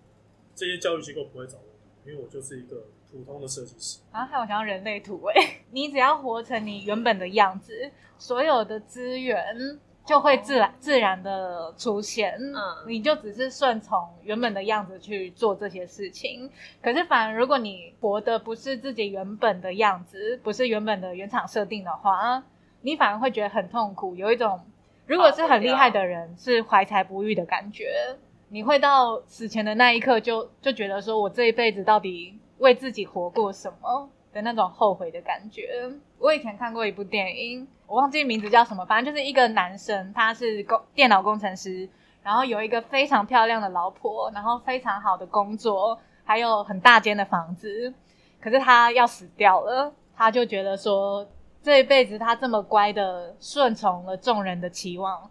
[0.55, 3.99] 这些教育机构不会找我，因为我就是一个普通的设计师。
[4.11, 12.33] 然后还有想要人类图哎， 你只要活成你原本的样子，所有的资源就会自然自然的出现。
[12.39, 16.49] 嗯你就只是顺从原本的样子去做这些事情。
[16.81, 22.41] 可是反而如果你活的不是自己原本的样子，不是原本的原厂设定的话，
[22.81, 24.61] 你反而会觉得很痛苦，有一种
[25.05, 28.17] 如果是很厉害的人是怀才不遇的感觉。
[28.49, 35.67] 你会到死前的那一刻就就觉得说，我这一辈子到底为自己活过什么的那种后悔的感觉。
[36.19, 41.89] 我以前看过一部电影，我忘记名字叫什么，反正就是一个男生，他是工电脑工程师，
[42.21, 47.91] 然后有一个非常漂亮的老婆，然后非常好的工作，还有很大间的房子。
[48.39, 51.27] 可是他要死掉了，他就觉得说，
[51.63, 55.29] 这一辈子他这么乖的顺从了众人的期望，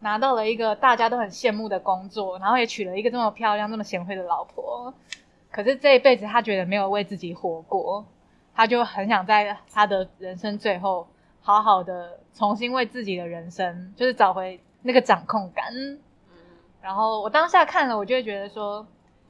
[0.00, 4.92] 拿到了一个大家都很羡慕的工作，然后也娶了一个这么漂亮、这么贤惠的老婆。
[5.50, 8.04] 可是这一辈子他觉得没有为自己活过，
[8.54, 11.06] 他就很想在他的人生最后
[11.40, 15.72] 好好的重新为自己的人生，就是找回那个掌控感。
[15.74, 15.98] 嗯，
[16.80, 18.86] 然后我当下看了，我就会觉得说，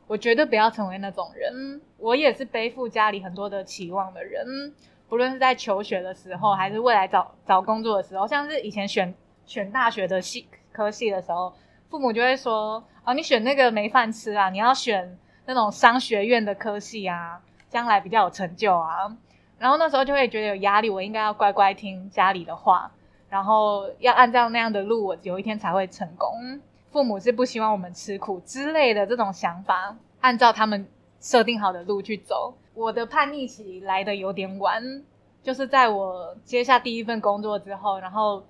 [0.06, 1.80] 我绝对不要成为那种人。
[1.98, 4.74] 我也是背负家里很多的期望的人，
[5.08, 9.14] 不论是在求学的时候，还是未来找找工作的时候，像是以前选
[9.46, 11.52] 选大学的系科系的时候，
[11.88, 17.40] 父母就会说：“啊，你选那个没饭吃啊，你要选那种商学院的科系啊，
[17.72, 19.16] 将来比较有成就啊。”
[19.58, 22.90] 然后那时候就会觉得有压力，我应该要乖乖听家里的话，
[23.30, 26.60] 然后要按照那样的路，我有一天才会成功。
[26.90, 30.86] 父母是不希望我们吃苦之类的这种想法，按照他们
[31.20, 32.52] 设定好的路去走。
[32.74, 35.02] 我的叛逆期来的有点晚，
[35.42, 38.42] 就是在我接下第一份工作之后，然后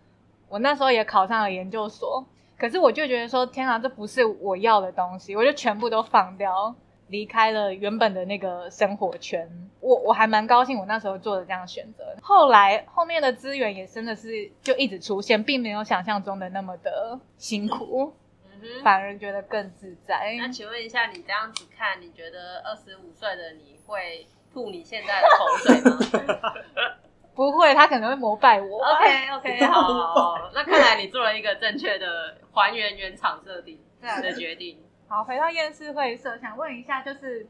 [0.49, 2.25] 我那时候也考上了研究所，
[2.59, 6.75] 可是我就觉得说，天啊，这不是我要的东西，我就全部都放掉。
[7.09, 9.49] 离开了原本的那个生活圈。
[9.81, 12.05] 我我还蛮高兴，我那时候做的这样选择。
[12.23, 18.83] 后来后面的资源也真的是就一直出现，并没有想象中的那么的辛苦，嗯。
[18.85, 20.37] 反而觉得更自在。
[20.39, 25.81] 那请问一下，你这样子看，你觉得二十五岁的你会吐你现在的口水
[26.33, 26.53] 吗
[27.35, 28.85] 不会，他可能会膜拜我。
[28.85, 34.79] ？OK OK， 好，那看来你做了一个正确的还原原厂设定的决定。
[35.13, 37.47] 好，回到厌世会社，想问一下，就是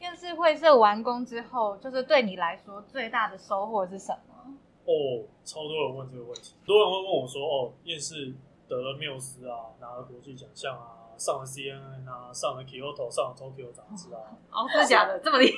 [0.00, 4.56] 厌世会社完工之后，就是对你来说最大的收获是什么？
[4.86, 8.32] 哦，超多人问这个问题，很多人会问我说，哦，厌世
[8.66, 15.18] 得了缪斯啊，拿了国际奖项啊，上了 CNN 啊，上了 Kyoto，上了 Tokyo 杂志啊，哦，真的假的？
[15.18, 15.52] 这么厉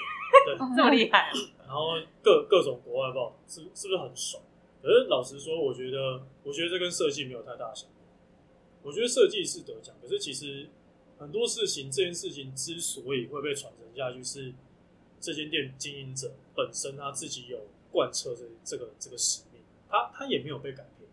[0.45, 1.31] 对，这么厉害？
[1.65, 4.43] 然后各各种国外报是是不是很爽？
[4.83, 7.95] 可是老实说，我觉得我觉得这跟设计没有太大的相关。
[8.83, 10.69] 我觉得设计是得奖，可是其实
[11.19, 14.55] 很多事情，这件事情之所以会被传承下去，是
[15.21, 21.11] 这间店经营者本身他自己有贯彻这这个这个使命，他他也没有被改变。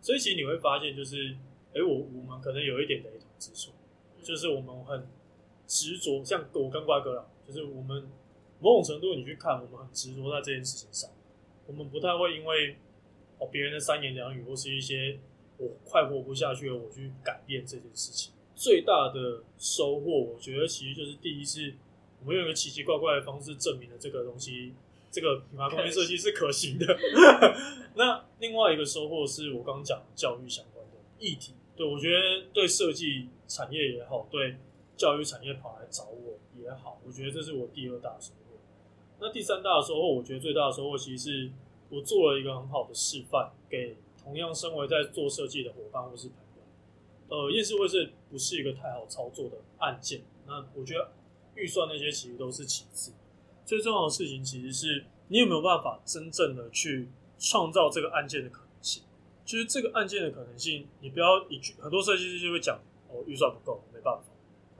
[0.00, 1.36] 所以其实你会发现，就是
[1.74, 3.72] 哎，我我们可能有一点雷同之处，
[4.22, 5.06] 就是我们很
[5.66, 8.08] 执着，像我跟瓜哥啦，就是我们
[8.60, 11.10] 某种程度你去看，我们很执着在这件事情上，
[11.66, 12.76] 我们不太会因为
[13.38, 15.18] 哦别人的三言两语或是一些
[15.56, 18.32] 我快活不下去了，我去改变这件事情。
[18.58, 21.72] 最大的收获，我觉得其实就是第一是，
[22.20, 24.74] 我们用一个奇奇怪怪的方式证明了这个东西，
[25.12, 26.84] 这个品牌空间设计是可行的。
[27.94, 34.56] 那另外一个收获是我刚讲的教育相关的议题，对我觉得对设计产业也好，对
[34.96, 38.58] 教育产业跑来找我也好，我觉得这是我第二大收获。
[39.20, 41.50] 那第三大的收获，我觉得最大的收获其实是
[41.90, 46.47] 我做了一个很好的示范，给同样身为在做设计的伙伴或是朋友。
[47.28, 50.22] 呃，夜市会是不是一个太好操作的案件？
[50.46, 51.12] 那我觉得
[51.54, 53.12] 预算那些其实都是其次，
[53.64, 59.02] 最重要的事情其实是你有没有办法真正的去创造这个案件的可能性。
[59.44, 64.24] 就是这个案件的可能性，你不要一句，很多设计师就会讲哦，预算不够，没办法，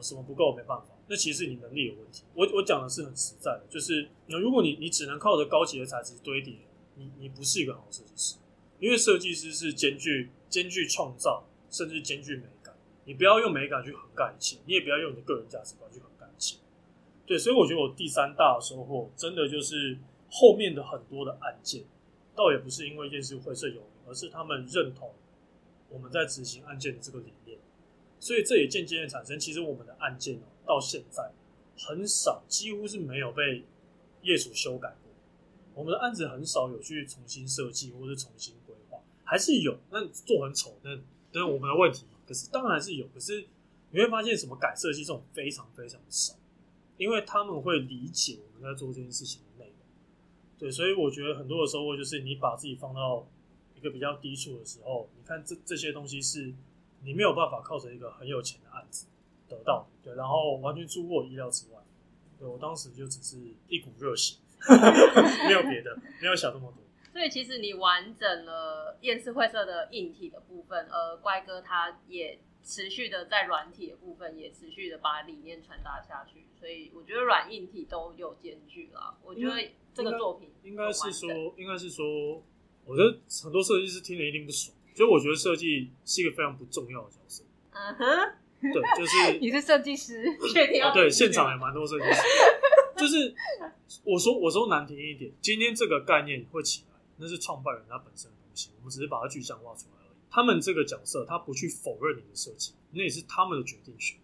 [0.03, 0.87] 什么不够，没办法。
[1.07, 2.25] 那其实你能力有问题。
[2.35, 6.55] 我我讲的是很实在的，就是如果你你只能靠着高级的材质堆叠，
[6.97, 8.37] 你你不是一个好设计师，
[8.79, 12.75] 因为设计师是兼具兼具创造，甚至兼具美感。
[13.05, 16.59] 你不要用美感去横盖一切，你也不要用你的个人价值观去横盖一切。
[17.27, 19.99] 对，所以我觉得我第三大的收获，真的就是
[20.31, 21.85] 后面的很多的案件，
[22.35, 25.13] 倒也不是因为验视会社有名，而是他们认同
[25.89, 27.59] 我们在执行案件的这个理念。
[28.21, 31.31] 所以这也间接的产生，其实我们的案件哦，到现在
[31.77, 33.65] 很少，几乎是没有被
[34.23, 35.13] 业主修改过。
[35.75, 40.91] 我们的案子很少有去重新设计或是重新规划，还是有，那做很丑，那
[41.33, 42.05] 那那是我们的问题。
[42.27, 43.47] 可是当然是有，可是
[43.91, 46.35] 你会发现什么改设计这种非常非常少，
[46.97, 49.77] 因为他们会理解我们在做这件事情的内容。
[50.59, 53.27] 对，所以我觉得很多的收获就是你把自己放到
[53.77, 56.53] 一个比较低处的时候，你看这这些东西是
[57.03, 59.07] 你没有办法靠着一个很有钱的案子
[59.49, 61.79] 得到的，对，然后完全出乎我意料之外。
[62.39, 63.37] 对我当时就只是
[63.69, 64.37] 一股热血，
[65.49, 66.85] 没有别的，没有想那么多。
[67.13, 79.17] 所以其实你完整了厌世会社的硬体的部分，而乖哥他也持续的在软体的部分也持续的把理念传达下去，所以我觉得软硬体都有兼具了。
[79.23, 82.43] 我觉得这个作品应该是说，应该是说，
[82.85, 87.43] 我觉得很多设计师听了一定不爽，所以我觉得设计是一个非常不重要的角色。
[87.73, 92.23] 嗯哼，对，就是 你是设计师，确定要哦对，现场也蛮多设计师。
[92.99, 93.33] 就是
[94.03, 100.17] 我说我说难听一点，今天这个概念会起来，那是创办人他本身的东西，我们只是把它具象化出来而已。
[100.31, 104.19] 他们这个角色，他不去否认你的设计，那也是他们的决定权。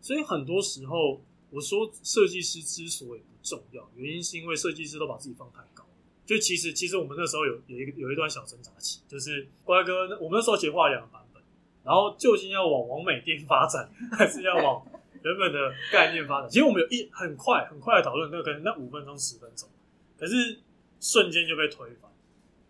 [0.00, 5.84] 所以很多时候，我说设计师之所以不重要，原因是因为设计师都把自己放太高。
[6.24, 11.42] 就其实其实我们那时候有有一个有一段小挣扎期，就是乖哥，我们那时候其实画两个版本，
[11.82, 14.86] 然后究竟要往王美店发展，还是要往
[15.24, 16.48] 原本的概念发展？
[16.48, 19.68] 其实我们有一很快很快的讨论，那可能那五分钟十分钟，
[20.16, 20.60] 可是
[21.00, 22.09] 瞬间就被推翻，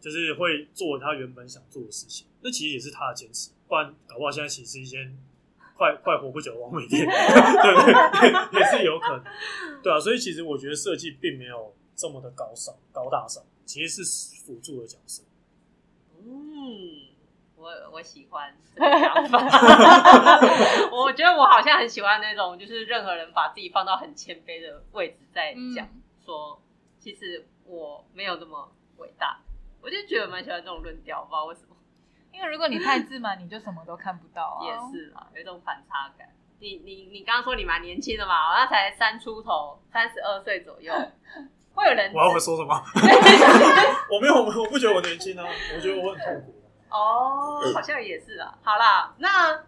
[0.01, 2.27] 就是会做他原本想做的事情。
[2.43, 5.17] 那其实也是他的坚持，不然搞不好现在其实是一间
[5.77, 7.81] 快快活不久的王美店， 对不
[8.51, 8.61] 对？
[8.61, 9.25] 也是有可能，
[9.83, 10.01] 对啊。
[10.01, 15.23] 所以其实我觉得设计并没有这么的高尚、高大上，其实是辅助的角色。
[16.19, 17.09] 嗯，
[17.57, 19.39] 我我喜欢 这个想法。
[20.93, 26.61] 我觉得我好像很喜欢那种，就是任何人把自己放到很谦卑的位置在讲，嗯说
[26.99, 29.41] 其实我没有那么伟大。
[29.83, 31.77] 我就觉得蛮喜欢这种论调，不知道为什么。
[32.33, 34.64] 因为如果你太自满，你就什么都看不到啊。
[34.64, 36.29] 也是啊，有一种反差感。
[36.61, 40.93] 你你你刚刚说你蛮年轻的嘛，好像才三出头，三十二岁左右，
[41.75, 42.75] 会有人我要会说什么？
[44.12, 46.55] 我没有，我我不觉得我年轻啊，我觉得我很痛苦。
[46.90, 48.59] 哦，好像也是啊。
[48.62, 49.64] 好啦，那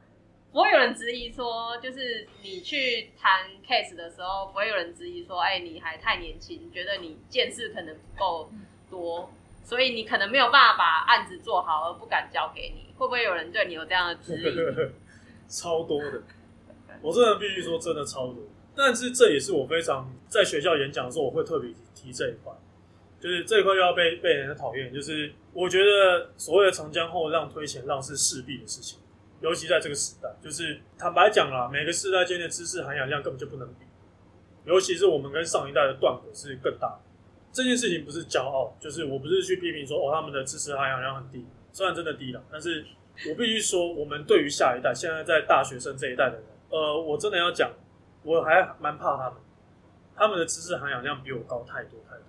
[0.52, 8.50] 不会有人质疑说，就是你去谈 case 的时候，不会有人质疑说，哎，你还太年轻，觉得你见识可能不够
[8.90, 9.30] 多，
[9.72, 12.92] 所以你可能没有办法把案子做好，而不敢交给你。
[12.98, 14.54] 会不会有人对你有这样的质疑？
[15.48, 16.22] 超多的，
[17.00, 18.44] 我真的必须说，真的超多。
[18.76, 22.52] 但是这也是我非常在学校演讲的时候，我会特别提这一块，
[23.18, 24.92] 就是这一块又要被被人家讨厌。
[24.92, 28.98] 就是我觉得所谓的长江后浪推前浪是势必的事情，
[29.40, 33.86] 尤其在这个时代，就是坦白讲啦，每个世代间的知识含氧量根本就不能比，
[34.66, 37.00] 尤其是我们跟上一代的断轨是更大。
[37.52, 42.84] 这件事情不是骄傲，就是我不是去批评说哦他们的知识含氧量很低，虽然真的低了，但是
[43.28, 47.70] 我必须说，我们对于下一代，现在在大学生这一代的人，呃，我真的要讲。
[48.24, 49.40] 我还蛮怕他们，
[50.14, 52.26] 他们的知识含氧量比我高太多太多，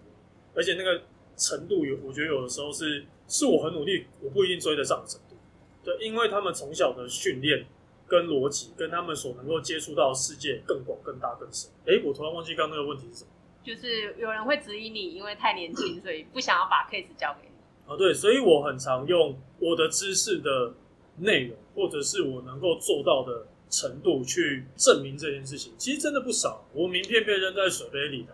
[0.56, 1.04] 而且那个
[1.38, 5.38] 程度有，我觉得有的时候是是我很努力，我不一定追得上的程度。
[5.84, 7.68] 对，因为他们从小的训练
[8.08, 11.70] 跟逻辑，跟他们所能够接触到的世界更广、更大、更深。
[11.86, 13.30] 哎，我突然忘记刚刚那个问题是什么？
[13.64, 17.56] 就是有人会质疑你，因为太年轻，所以不想要把 case 交给你。
[17.86, 20.74] 哦，对，所以我很常用我的知识的
[21.18, 23.48] 内容，或者是我能够做到的。
[23.74, 26.64] 程度去证明这件事情，其实真的不少。
[26.74, 28.32] 我名片被扔在水杯里的，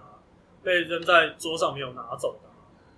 [0.62, 2.50] 被扔在桌上没有拿走的，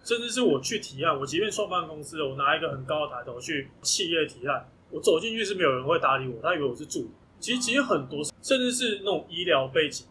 [0.03, 7.11] 甚至是我去提案，我即便创办公司，我拿一个很高的抬头去企业提案，我走进去是没有人会搭理我，他以为我是助理。
[7.39, 10.07] 其实其实很多，甚至是那种医疗背景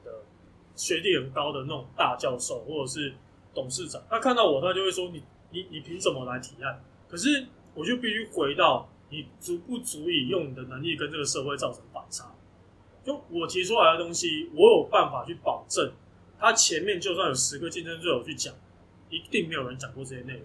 [0.81, 3.13] 学历很高的那种大教授或者是
[3.55, 8.89] 董事长，他看到我，他就会说：“你你你凭什么来提案？”可是我就必须回到。
[9.13, 12.33] 你足不足以用你的能力跟这个社会造成反差？
[13.05, 15.93] 就我提出来的东西，我有办法去保证，
[16.39, 18.55] 他前面就算有十个竞争对手去讲，
[19.09, 20.43] 一定没有人讲过这些内容，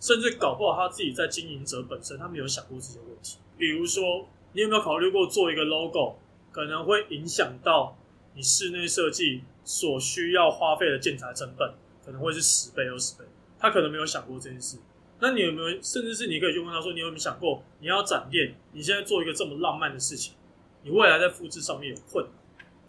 [0.00, 3.38] 甚至搞不好他自己在经营者本身，他没有想过这些问题。
[3.56, 6.16] 比如说，你有没有考虑过做一个 logo，
[6.50, 7.96] 可能会影响到
[8.36, 13.24] 你室内设计所需要花费的建材成本，可能会是十倍、二十倍，
[13.58, 14.76] 他可能没有想过这件事。
[15.18, 20.34] 那你有没有，甚至是你可以去问他说，你有没有想过，你要展店，你现在做一个这么浪漫的事情，
[20.82, 22.34] 你未来在复制上面有困难，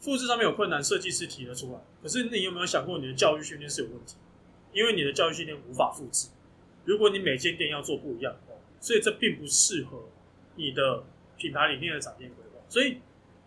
[0.02, 1.80] 复制上面有困难，设计师提得出来。
[2.04, 4.18] 可是你有没有想过，你的教育训练是有问题？
[4.74, 6.28] 因为你的教育训练无法复制。
[6.84, 10.10] 如果你每间店要做不一样的，所以这并不适合
[10.58, 11.06] 你的
[11.38, 12.62] 品牌理念的展店规划。
[12.68, 12.98] 所以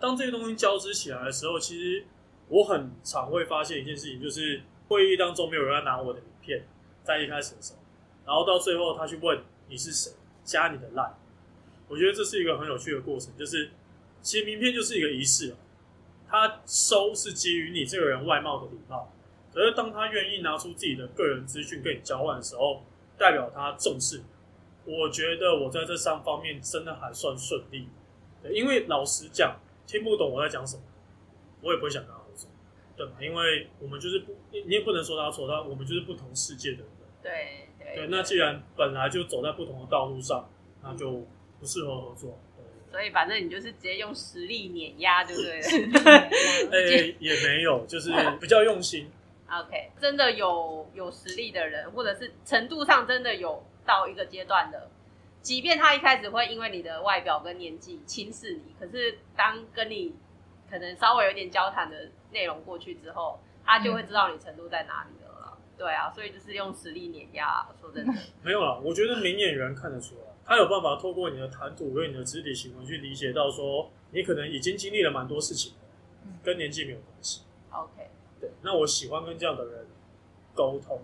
[0.01, 2.05] 当这些东西交织起来的时候，其实
[2.49, 6.65] 我很常会发现一件事情，就是会议当中没有人要拿我的名片，
[7.05, 7.79] 在一开始的时候。
[8.27, 11.13] 然后到最后，他去问你是谁，加你的 line。
[11.89, 13.71] 我觉得这是一个很有趣的过程，就是
[14.23, 15.55] 其实名片就是一个仪式。
[16.29, 19.13] 他收是基于你这个人外貌的礼貌，
[19.53, 22.85] 可是当他愿意拿出自己的个人资讯跟你交换的时候，
[23.19, 24.23] 代表他重视。
[24.85, 27.89] 我觉得我在这三方面真的还算顺利，
[28.53, 29.59] 因为老实讲，
[29.91, 30.83] 听不懂我在讲什么，
[31.63, 32.49] 我也不会想跟他合作，
[32.97, 33.13] 对吧？
[33.21, 36.87] 因为我们就是不，你也不能说他错，他我们就是不同世界的人。
[37.23, 37.67] 对。
[37.93, 40.49] 对，那既然本来就走在不同的道路上，
[40.81, 41.27] 那就
[41.59, 42.39] 不适合合作。
[42.93, 45.61] 所以反正你就是直接用实力碾压，对不对？
[46.71, 49.11] 哎，也没有，就是 比较用心。
[49.51, 54.89] OK，真的有有实力的人，或者是程度上真的有到一个阶段的，
[55.43, 60.15] 即便他一开始会因为你的外表跟年纪轻视你，可是当跟你
[60.71, 65.59] 可能稍微有点交谈的内容过去之后，他就会知道你程度在哪里了。
[65.79, 67.67] 对啊，所以就是用实力碾压。
[67.81, 75.73] 说真的，没有啊，我觉得明眼人看得出来，他有办法透过你的谈吐跟你的肢体行为去理解到，说你可能已经经历了蛮多事情，
[76.43, 77.45] 跟年纪没有关系。
[77.71, 79.87] OK，对，那我喜欢跟这样的人
[80.55, 81.01] 沟通。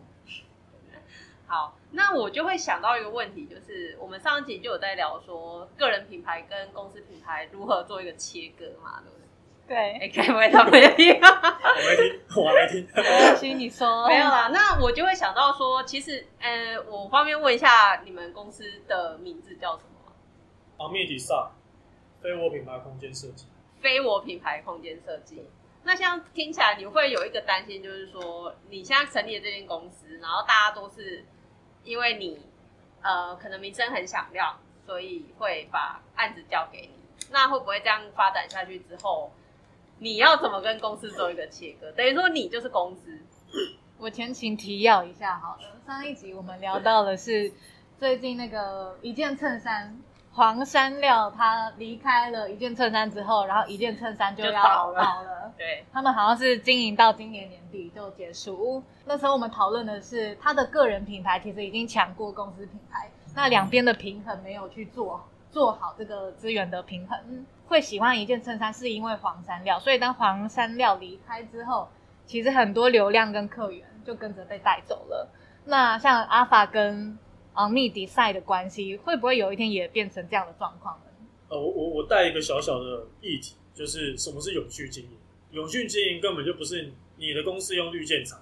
[1.48, 9.26] 好，那我就会想到一个问题，就是我们上一集就有在聊说，个人品牌跟公司品牌如何做一个切割嘛，对不对？
[9.66, 11.14] 对，该不会他没听？
[11.14, 12.86] 我没听，我没听。
[12.94, 20.12] 或许你说没有啦，那我就会想到说，其实，呃，我方便问一下，你们公司的名字叫什么？
[20.76, 21.50] 阿密迪萨，
[22.20, 23.46] 非我品牌空间设计。
[23.80, 25.42] 非我品牌空间设计。
[25.82, 31.24] 那像听起来，你会有一个担心，就是说，你现在成立的这间公司，然后大家都是
[31.86, 32.38] 因为你，
[33.00, 36.90] 呃，可能名声很响亮，所以会把案子交给你。
[37.30, 39.32] 那会不会这样发展下去之后？
[39.98, 41.90] 你要怎么跟公司做一个切割？
[41.92, 43.18] 等于说你就是公司。
[43.98, 47.50] 我前情提要一下好了，上一集我们聊到的是
[47.98, 49.98] 最近那个一件衬衫
[50.36, 55.52] 黄山料他离开了一件衬衫之后，然后一件衬衫就就要倒了倒了。
[55.56, 58.82] 对，他们好像是经营到今年年底就结束。
[59.06, 67.46] 那时候我们讨论的是，他的个人品牌其实已经强过公司品牌，那两边的平衡没有去做做好这个资源的平衡。
[67.66, 71.88] 会喜欢一件衬衫是因为黄山料，所以当黄山料离开之后，
[72.26, 75.28] 其实很多流量跟客源就跟着被带走了。
[75.64, 77.18] 那像阿法跟
[77.56, 81.10] 昂密迪赛的关系，会不会有一天也变成这样的状况呢？
[81.48, 85.10] 呃，我我我带一个小小的议题，就是什么是永续经营？
[85.52, 88.36] 永续经营根本就不是你的公司用绿建材，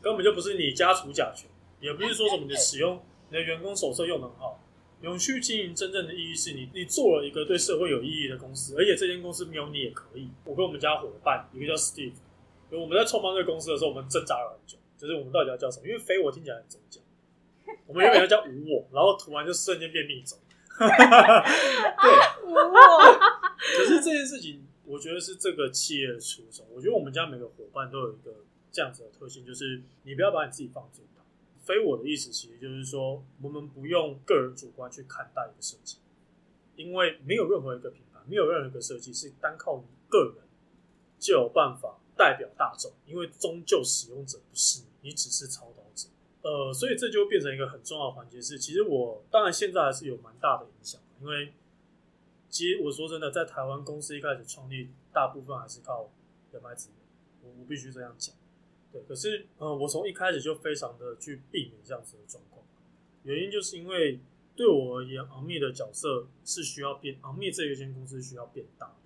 [0.00, 1.46] 根本就不是你加除甲醛，
[1.80, 4.60] 也不是说什么你使用你的员工手册用的很好。
[5.00, 10.28] 永续经营真正的意义是你你做了一个对社会有意义的公司，而且这间公司没有你也可以。
[10.44, 12.12] 我跟我们家伙伴一个叫 Steve，
[12.70, 15.86] 我们在创办这个公司的时候，我们挣扎了很久，就是我们到底要叫什么？
[15.86, 17.02] 因为非我听起来很中讲，
[17.90, 20.38] 我们原本要叫无我，然后涂完就瞬间变密种。
[20.78, 20.86] 对，
[22.46, 22.78] 无我
[23.58, 26.64] 可是这件事情，我觉得是这个企业的初衷。
[26.70, 31.20] 我觉得我们家每个伙伴都有一个这样子的特性，就是你不要把你自己放最大。
[31.64, 35.96] 非我的意思，其实就是说，我们不用个人主观去看待一个设计，
[36.76, 40.44] 因为没有任何一个品牌，没有任何一个设计是单靠你个人
[41.18, 45.79] 就有办法代表大众，因为终究使用者不是你，你只是操刀者。
[46.42, 51.52] 呃，所以这就变成一个很重要的环节是，其实我当然现在还是有蛮大的影响，因为
[52.48, 56.10] 其实我说真的，在台湾公司一开始创立，大部分还是靠
[56.50, 56.96] 人脉资源，
[57.42, 58.34] 我我必须这样讲。
[58.90, 62.64] 对，可是呃，我从一开始就非常的去避免这样子的状况，
[63.22, 64.18] 原因就是因为
[64.56, 68.96] 对我而言，昂密的角色是需要变，昂密这一间公司需要变大，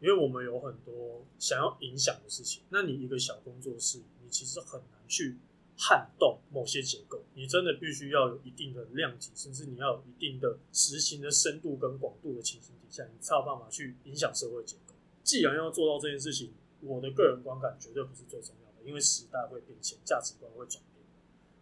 [0.00, 2.62] 因为我们有很多想要影响的事情。
[2.68, 5.36] 那你一个小工作室，你其实很难去
[5.80, 14.94] 撼动某些结构，你真的必须要有一定的量级，甚至你要有一定的执行的深度跟广度的情形底下，你才有办法去影响社会结构。
[15.22, 18.88] 既然要做到这件事情，我的个人观感绝对不是最重要的。
[18.88, 21.04] 因为时代会变迁，价值观会转变，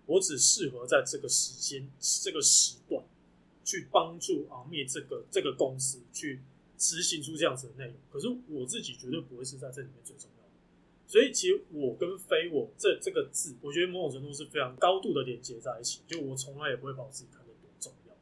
[0.06, 1.90] 我只适合在这个时间、
[2.22, 3.04] 这个时段
[3.64, 6.40] 去帮助昂密这个这个公司去
[6.78, 7.94] 执行出这样子的内容。
[8.10, 10.35] 可是我自己绝对不会是在这里面最重要。
[11.06, 16.02] 所以其实我跟非我这这个字，我觉得某种程度是非常高度的连接在一起。
[16.06, 18.14] 就我从来也不会把我自己看得多重要。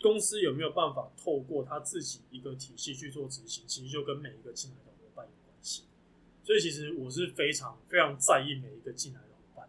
[0.00, 5.84] 公司有没有办法透过他自己一个体系去做执行，其实就跟每一个进来的伙伴有关系。
[6.44, 9.68] 所以其实我是非常非常在意每一个进来的伙伴。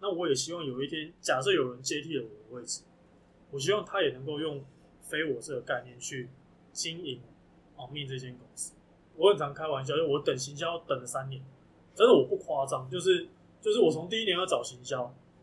[0.00, 2.82] 那我也希望有一天，假设有人接替了我的位置，
[3.50, 4.62] 我希望他也能够用
[5.02, 6.28] 非我这个概念去
[6.72, 7.20] 经营
[7.76, 8.72] 昂密这间公司。
[9.16, 11.42] 我很常开玩笑，就我等行销等了三年，
[11.94, 13.26] 真的我不夸张，就是
[13.60, 14.98] 就是我从第一年要找行销，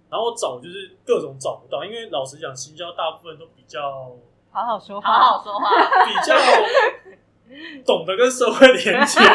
[0.09, 3.81] 然后找就是各种找不到，因为老实讲，行销大部分都比较
[4.51, 5.69] 好好说好话，好说话。
[6.05, 6.35] 比较
[7.85, 9.19] 懂得跟社会连接。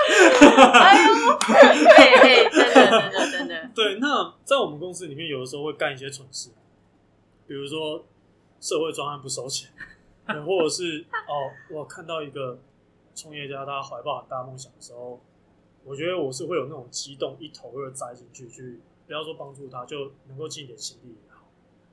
[0.00, 6.50] 哎呦，对对，真的真的真的， 对，那在我们公司里面，有的时候会干一些蠢事，
[7.46, 8.04] 比如说
[8.60, 9.68] 社会专案不收钱，
[10.46, 12.58] 或者是哦，我看到一个
[13.14, 15.20] 创业家他怀抱很大梦想的时候，
[15.84, 21.42] 我觉得我是会有那种激动，一头热栽进去，去不要说帮助他，就能够尽一点心力也好。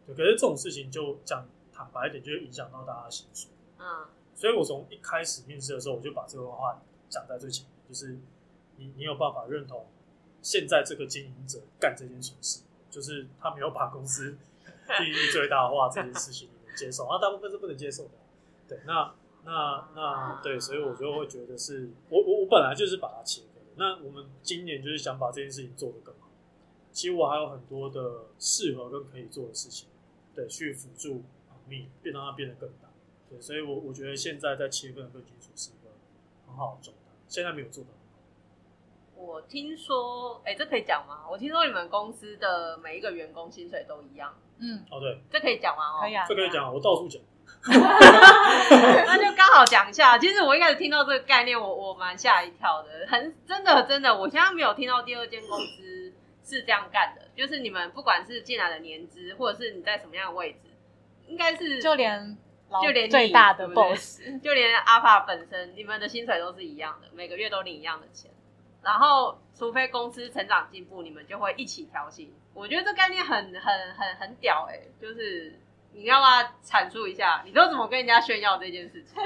[0.05, 3.49] 对，可是这种事情就讲坦白一点，就会影响到大家的薪水。
[3.79, 8.17] 嗯，所以我从一开始面试的时候，我就把这个话讲在最前面，就是
[8.75, 9.85] 你你有办法认同
[10.41, 14.37] 现在这个经营者干这件蠢事，就是他没有把公司
[14.99, 17.05] 利益最大化这件事情，你能接受？
[17.05, 18.11] 啊，大部分是不能接受的。
[18.67, 19.13] 对，那
[19.43, 23.46] 那那对，所以我就会觉得是我我我本来就是把它切割的。
[23.77, 26.27] 那我们今年就是想把这件事情做得更好。
[26.91, 29.87] 其实我还有很多的适合跟可以做的事情，
[30.35, 32.89] 对，去辅助昂密，变让它变得更大。
[33.29, 35.91] 对，所以我我觉得现在在切分更清楚是一个
[36.47, 37.89] 很好的状态，现在没有做到。
[39.15, 41.27] 我听说，哎，这可以讲吗？
[41.29, 45.97] 我听说你们公司的每一个员工薪水都一样，嗯，哦，对，这可以讲吗？
[45.97, 47.21] 哦，可以啊，这可以讲，我到处讲。
[49.05, 50.17] 那就刚好讲一下。
[50.17, 56.13] 其实我一开始听到这个概念，我我蛮吓一跳的，很真的真的，我现在没有听到第二间公司
[56.45, 60.69] 是这样干的，就是你们不管是进来的年资，或者是你在什么样的位置，
[61.27, 62.37] 应该是就连
[62.81, 68.31] 就连最大的对不对 boss， 就连阿帕本身，你们的薪水都是一样的，每个月都领一样的钱。
[68.83, 72.33] 然后，除非公司成长进步，你们就会一起调薪。
[72.53, 75.59] 我觉得这概念很很很很屌哎、就是
[75.97, 79.19] 你要不要阐述一下，你都怎么跟人家炫耀这件事情？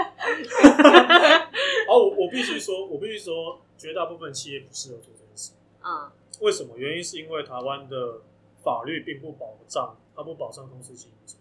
[1.90, 5.52] 哦，我我必须说，我必须说，绝大部分企业不适合做这件事。
[5.84, 6.10] 嗯
[6.40, 6.78] 为什么？
[6.78, 8.22] 原因是因为台湾的
[8.64, 11.36] 法律并不保障，它不保障公司经营者，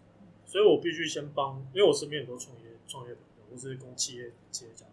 [0.45, 4.85] 所以我必须先帮，因为我身边很多创业创业朋友或是公企业企业家，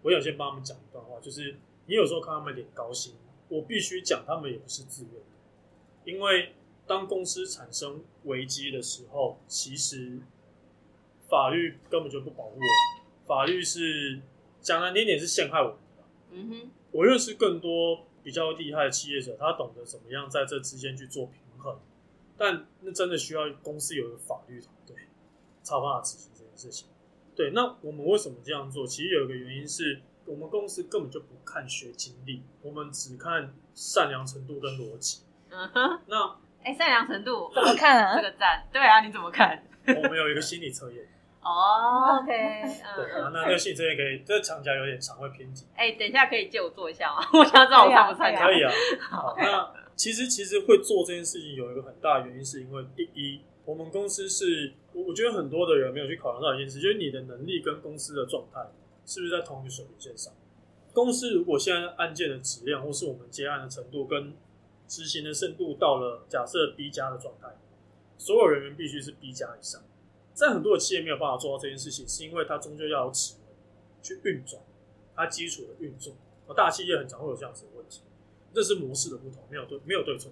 [0.00, 1.54] 我想先帮他们讲一段话，就是
[1.86, 3.14] 你有时候看他们脸高薪，
[3.48, 6.54] 我必须讲他们也不是自愿的，因为
[6.92, 10.20] 当公司产生危机的时候，其实
[11.26, 12.68] 法律根本就不保护我们，
[13.26, 14.20] 法律是
[14.60, 16.04] 讲难听点是陷害我们的。
[16.32, 21.78] 嗯哼，我认识更多比较厉害的企业者，他懂得怎么样在这之间去做平衡，
[22.36, 24.94] 但那真的需要公司有一个法律团队，
[25.62, 26.88] 才有办法执行这件事情。
[27.34, 28.86] 对，那我们为什么这样做？
[28.86, 35.22] 其实有一个原因是我们公司根本就不看学经历，我们只看善良程度跟逻辑。
[35.48, 39.62] 嗯哼，那哎，善良程度怎么看啊这个赞，对啊，你怎么看？
[39.86, 41.04] 我们有一个心理测验，
[41.42, 42.28] 哦，OK，
[42.96, 45.66] 对，那那个心理测验可以，这讲起来有点长，会偏题。
[45.74, 47.26] 哎，等一下可以借我做一下吗？
[47.34, 48.52] 我想知道我参不参加可。
[48.52, 48.70] 以啊。
[49.10, 58.60] 好，那其实其实会做这件事情有一个很大的原因，是因为第一，我们公司是，我我觉得很多的人没有去考量到一件事，就是你的能力跟公司的状态
[59.04, 60.32] 是不是在同一个水平线上。
[60.92, 64.32] 公司如果现在案件的质量，或是我们接案的程度跟
[64.92, 67.48] 执行的深度到了假设 B 加的状态，
[68.18, 69.82] 所有人员必须是 B 加以上。
[70.34, 73.56] 在很多的企业没有办法做到这件事情，是因为它终究要有齿轮
[74.02, 74.62] 去运转
[75.16, 76.12] 它基础的运作。
[76.46, 78.02] 而大企业很常会有这样子的问题，
[78.52, 80.30] 这是模式的不同，没有对没有对错。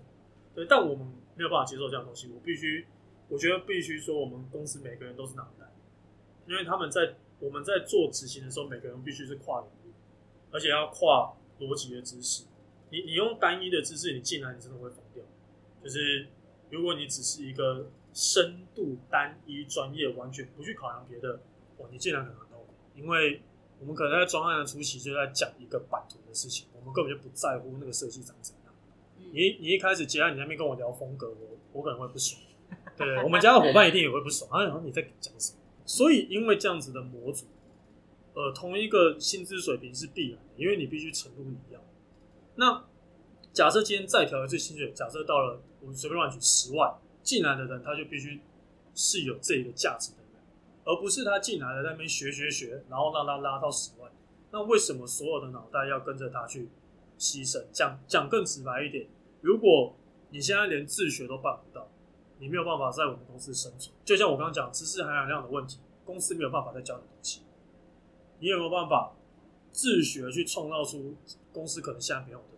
[0.55, 2.31] 对，但我们没有办法接受这样东西。
[2.35, 2.87] 我必须，
[3.31, 5.73] 我觉得必须说，我们公司每个人都是脑袋，
[6.47, 9.95] 因为他们在我们在做执行的时候，每个人必须是跨领域，
[10.51, 12.45] 而且要跨逻辑的知识。
[12.91, 15.23] 你你用单一的知识，你进来你真的会疯掉。
[15.83, 16.27] 就是
[16.71, 21.41] 如果你只是一个深度单一专业，完全不去考量别的，
[21.79, 23.41] 哇，你进来可能很痛苦，因为
[23.79, 28.75] 我们可能在专案的初期就在讲一个版图的事情，我们根本就不在乎那个设计长怎样。
[29.19, 32.41] 嗯你你一开始接案，你在那边跟我聊风格，我我可能会不爽。
[32.97, 34.51] 对对，我们家的伙伴一定也会不爽。
[34.51, 35.59] 啊，然后你在讲什么？
[35.87, 37.47] 所以因为这样子的模组，
[38.35, 41.81] 呃，同一个薪资水平是必然的，因为你必须程度一样。
[42.61, 42.85] 那
[43.55, 48.39] 假设今天再调一次薪水，假设到了我们随便乱举十万进来的人，他就必须
[48.95, 50.43] 是有这一个价值的人，
[50.85, 54.13] 而不是他进来了那边学学学，然后让他拉到十万。
[54.51, 56.69] 那为什么所有的脑袋要跟着他去
[57.19, 57.65] 牺牲？
[57.73, 59.09] 讲讲更直白一点，
[59.41, 59.97] 如果
[60.29, 61.89] 你现在连自学都办不到，
[62.41, 63.91] 你没有办法在我们公司生存。
[64.05, 67.41] 就像我刚刚讲知识含氧量的问题，公司没有办法再教你东西。
[68.39, 69.15] 你有没有办法
[69.73, 71.17] 自学去创造出
[71.55, 72.50] 公司可能现在没有？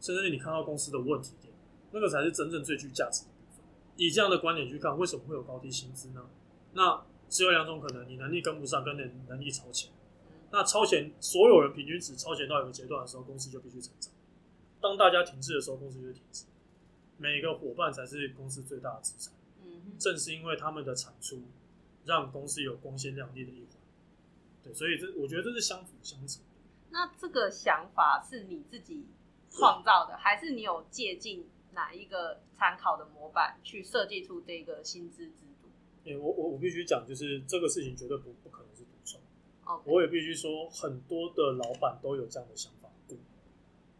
[0.00, 1.52] 甚至你看到公司的问题点，
[1.92, 3.64] 那个才是真正最具价值的部分。
[3.96, 6.28] 以这样的观点去看，为什么会有高低薪资呢？
[6.72, 9.90] 那只有两种可能：你能力跟不上，跟你能力超前。
[10.50, 14.12] 那超前，所有人平均值超前到一个阶段的时候，公司就必须成长。
[14.80, 16.46] 当大家停滞的时候，公司就会停滞。
[17.18, 19.34] 每一个伙伴才是公司最大的资产。
[19.62, 21.42] 嗯哼，正是因为他们的产出，
[22.04, 23.68] 让公司有光鲜亮丽的一环。
[24.64, 26.48] 对，所以这我觉得这是相辅相成的。
[26.90, 29.06] 那这个想法是你自己
[29.50, 35.68] 创造的，还是你有借鉴哪一个参考的模板去设计出这个薪资制度
[36.04, 39.22] 诶、我我我必须讲，就是这个事情绝对不不可能是独创。
[39.64, 43.16] ？OK，我也必须说，很多的老板都有这样的想法过。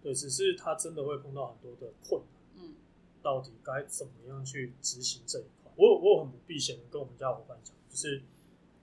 [0.03, 2.65] 对，只是他真的会碰到很多的困难。
[2.65, 2.75] 嗯
[3.23, 5.71] 到底该怎么样去执行这一块。
[5.77, 8.23] 我有我有很不避嫌的跟我们家伙伴讲，就是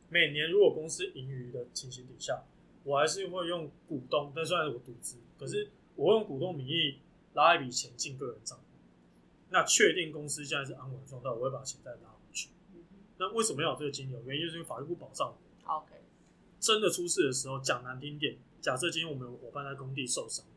[0.10, 2.44] 每年如果公司盈余的情形底下，
[2.84, 7.00] 我还是会用股东，但虽然我独资，可是我用股东名义
[7.34, 8.64] 拉一笔钱进个人账户。
[9.50, 12.50] 那确定公司现在是安稳的状态，我会把钱再拉回去。
[12.74, 12.84] 嗯
[13.20, 14.22] 那为什么要有这个金流？
[14.26, 15.38] 原因就是因为法律不保障我。
[15.66, 15.96] ，OK，
[16.60, 20.52] 真的出事的时候，讲难听点，假设今天我们有伙伴在工地受伤了，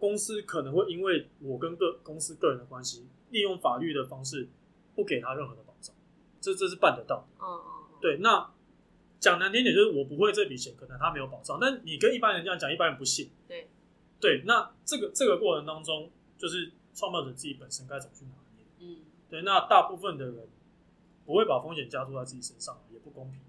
[0.00, 4.48] 公司可能会因为我跟个公司个人的关系，利用法律的方式
[4.96, 5.94] 不给他任何的保障，
[6.40, 7.26] 这这是办得到的。
[7.38, 7.62] 嗯嗯，
[7.92, 8.50] 嗯，对，那
[9.20, 13.30] 讲难听点就是我不会这笔钱，可能他没有保障，但你跟一般人这样讲，一般人不信。
[13.46, 13.68] 对，
[14.22, 16.08] 对，那这个这个过程当中，
[16.38, 18.64] 就是创办者自己本身该怎么去拿捏。
[18.78, 20.48] 嗯对，那大部分的人
[21.26, 23.40] 不会把风险加注在自己身上，也不公平。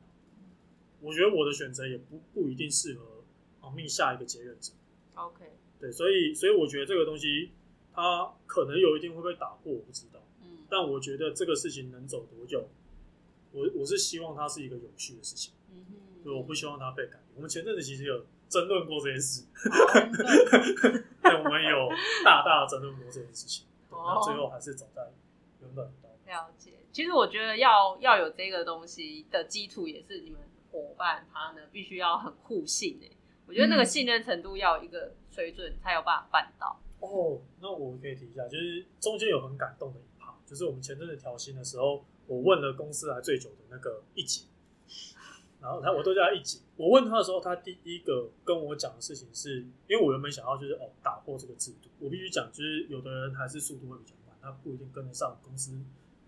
[1.00, 3.24] 我觉得我的选择也不不一定适合
[3.62, 4.74] 亡命下一个接任者。
[5.14, 5.46] ，OK，
[5.80, 7.52] 对，所以所以我觉得这个东西
[7.94, 10.20] 它可能有一定会被打破，我不知道。
[10.42, 12.68] 嗯但我觉得这个事情能走多久，
[13.52, 17.22] 我我是希望它是一个有序的事情，嗯哼，对，我不希望它被改变。
[17.36, 19.74] 我们前阵子其实有争论过这件事，哦
[20.14, 20.92] 对
[21.24, 21.90] 对，我们有
[22.24, 25.02] 大大的争论过这件事情，对哦那最后还是走在
[25.62, 26.10] 原本的。
[26.28, 26.72] 了解。
[26.92, 30.40] 其实我觉得要要有这个东西的基础，也是你们
[30.72, 33.18] 伙伴他呢必须要很互信诶。
[33.48, 36.80] 我觉得那个嗯信任程度要有一个水准，才有办法办到。
[37.00, 44.46] 哦，那我可以提一下，就是中间有很感动的一趴，就是我们前阵子调薪的时候，我问了公司来最久的那个一姐，
[45.64, 46.60] 然后他我都叫他一姐。
[46.76, 55.72] 我问他的时候，他第一个跟我讲的事情是，因为我原本想要就是哦打破这个制度，我必须讲就是有的人还是速度会比较慢，他不一定跟得上公司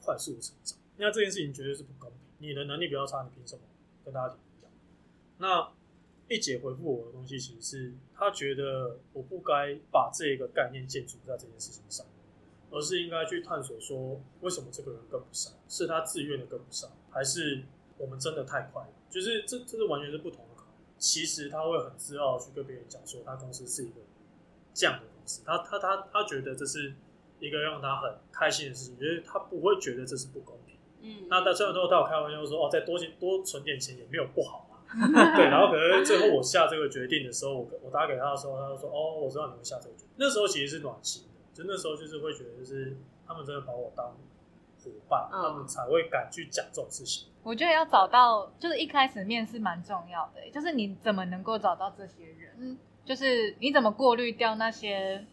[0.02, 0.80] 快速的成长。
[0.96, 3.62] 那这件事情绝对是不公平，你的能力比较差，你凭什么
[4.06, 4.72] 跟大家不一样？
[5.40, 5.70] 那
[6.30, 12.06] 一姐回复我的东西，其实是她觉得我不该把这个概念建筑在这件事情上，
[12.72, 17.64] 而是应该去探索说，为什么这个人跟不上，是他自愿的跟不上，还是
[17.98, 18.90] 我们真的太快了？
[19.10, 20.84] 就是这这是完全是不同的考虑。
[20.98, 23.96] 其实他会很自傲地去跟别人讲说，他公司是一个
[24.74, 26.94] 这样的公司，他他他他觉得这是
[27.40, 30.76] 一个让他很开心的事情，就是他不会觉得这是不公平。
[31.02, 34.74] 嗯，那他虽然说他有开玩笑说，哦，再多钱多存点钱也没有不好啊。
[35.36, 40.10] 对，然后可能最后我下这个决定的时候，我我打给他的时候，他就说，哦，我知道你会下这个决定。
[40.18, 42.96] 那时候其实是暖心的，就那时候就是会觉得，就是
[43.28, 44.16] 他们真的把我当
[44.84, 47.28] 伙伴，嗯他们才会敢去讲这种事情。
[47.46, 55.24] 我觉得要找到，就是一开始面试蛮重要的、就是你怎么能够找到这些人，嗯就是你怎么过滤掉那些，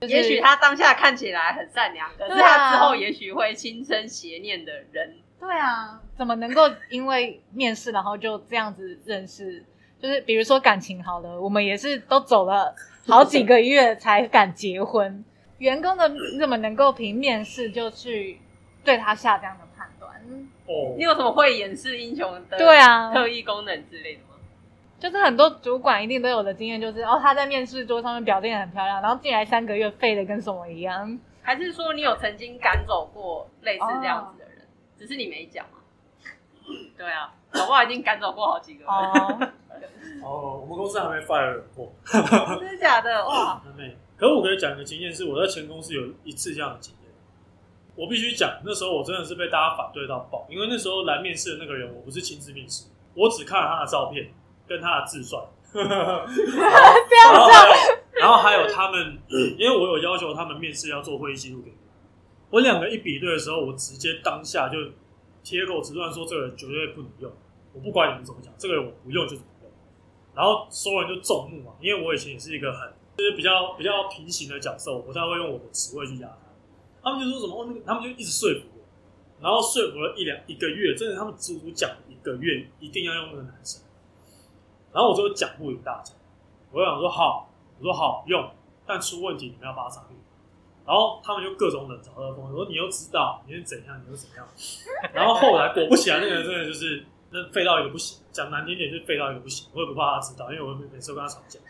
[0.00, 5.16] 就是、也许他当下看起来很善良，可是他之后也许会心生邪念的人。
[5.40, 9.64] 对啊，怎么能够因为面试然后就这样子认识？
[9.98, 12.72] 就是比如说感情好了，我们也是都走了
[13.08, 15.24] 好几个月才敢结婚。
[15.58, 18.40] 员工的你怎么能够凭面试就去
[18.84, 19.66] 对他下这样的？
[20.66, 24.34] 哦你，有什么会掩饰英雄的对啊，特异功能之类的吗？
[24.98, 31.18] 就是很多主管一定都有的经验，就是哦他在面试桌上面表现得很漂亮，然后进来三个月废的跟什么一样。
[31.42, 34.58] 还是说你有曾经赶走过类似这样子的人，
[34.98, 35.78] 只是你没讲吗？
[36.96, 38.88] 对啊，搞不好已经赶走过好几个人。
[38.88, 39.52] 哦，
[40.24, 41.92] 哦，我们公司还没 fire 人过，
[42.58, 43.24] 真的假的？
[43.24, 43.60] 哇！
[43.64, 43.96] 还没。
[44.16, 46.95] 可是我可以讲一个经验，是我在前公司有一次这样的经验。
[47.96, 52.84] 我必须讲，那时候我真的是被大家反对到爆，因为那时候来面试的那个人，我不是亲自面试，
[53.14, 54.30] 我只看了他的照片
[54.68, 55.42] 跟他的自传。
[55.72, 56.26] 这样
[57.32, 57.74] 然后还有，
[58.20, 59.18] 然后还有他们，
[59.58, 61.76] 因为我有要求他们面试要做会议记录给我，
[62.58, 64.78] 我两个一比对的时候，我直接当下就
[65.42, 67.30] 铁口直断说这个人绝对不能用，
[67.74, 69.70] 我不管你们怎么讲，这个人我不用就怎么用。
[70.34, 76.45] 然后所有人就众怒嘛，因为我以前也是一个很就是比较比较平行的角色，我不太会用我的职位去压他。
[77.06, 78.82] 他们就说什么，哦那个他们就一直说服我，
[79.40, 83.80] 然后说服了一两一个月，真的他们足足讲了一个月，一定要用那个男生。
[84.92, 86.12] 然后我就讲不赢大家，
[86.72, 87.48] 我就想说好，
[87.78, 88.50] 我说好用，
[88.84, 90.16] 但出问题你们要把它查进。
[90.84, 94.44] 然后他们就各种冷嘲热讽，说你又知道你是怎样，你又怎样。
[95.14, 99.68] 然后后来果不其然，那个人真的就是 那废到一个不行，讲难听点就是废到一个不行。
[99.72, 101.60] 我也不怕他知道，因为我每次都跟他吵架。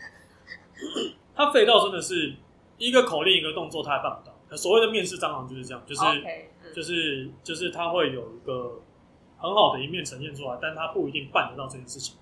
[1.35, 2.33] 他废到真的是
[2.77, 4.36] 一个口令一个动作他也办不到。
[4.55, 6.01] 所谓的面试蟑螂就是这样，就是
[6.73, 8.79] 就是就是他会有一个
[9.37, 12.15] 很好的一面呈现出来，但他不一定办得到这件事情。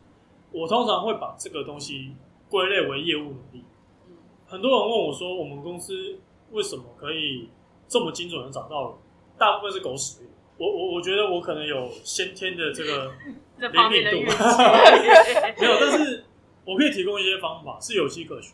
[0.51, 2.15] 我通常会把这个东西
[2.49, 3.63] 归类为业务能力。
[4.07, 4.15] 嗯
[4.47, 6.19] 很多人问我说，我们公司
[6.51, 7.49] 为什么可以
[7.87, 8.93] 这么精准的找到人？
[9.37, 10.29] 大部分是狗屎运。
[10.57, 13.11] 我我我觉得我可能有先天的这个
[13.57, 14.21] 灵敏度，
[15.59, 16.23] 没有，但是
[16.63, 18.53] 我可以提供一些方法，是有迹可循。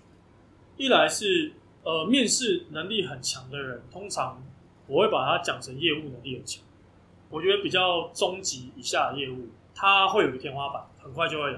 [0.78, 1.52] 一来是
[1.84, 4.42] 呃，面试能力很强的人，通常
[4.88, 6.64] 我会把它讲成业务能力很强。
[7.30, 11.58] 我觉得比较中级以下的业务，它会有个天花板，很快就会有。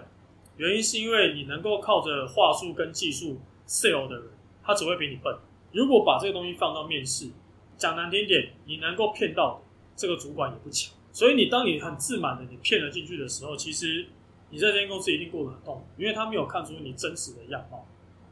[0.56, 4.26] 原因是因为你能够靠着话术跟技术 sell 的人，
[4.64, 5.36] 他只会比你笨。
[5.74, 7.30] 如果把这个东西放到面试，
[7.76, 9.62] 讲难听点，你能够骗到
[9.96, 10.94] 这个主管也不强。
[11.12, 14.06] 所以你当你很自满的你骗了进去的时候，其实
[14.52, 17.86] 你在这间公司一定过得很痛苦，因为他没有看出你真实的样貌，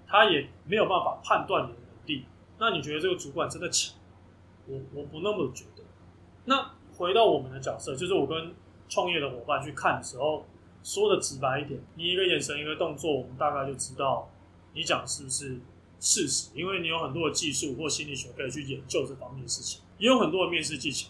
[0.08, 1.81] 他也没有办法判断你。
[2.62, 3.96] 那你觉得这个主管真的强？
[4.68, 5.82] 我我不那么觉得。
[6.46, 8.54] 那回到我们的角色，就是我跟
[8.88, 10.46] 创业的伙伴去看的时候，
[10.84, 14.30] 说的直白一点，你一个眼神一个动作，我们大概就知道
[14.76, 15.60] 你讲是不是
[16.00, 21.10] 事实，因为你有很多的技术或心理学可以去研究这方面的事情，也有很多的面试技巧。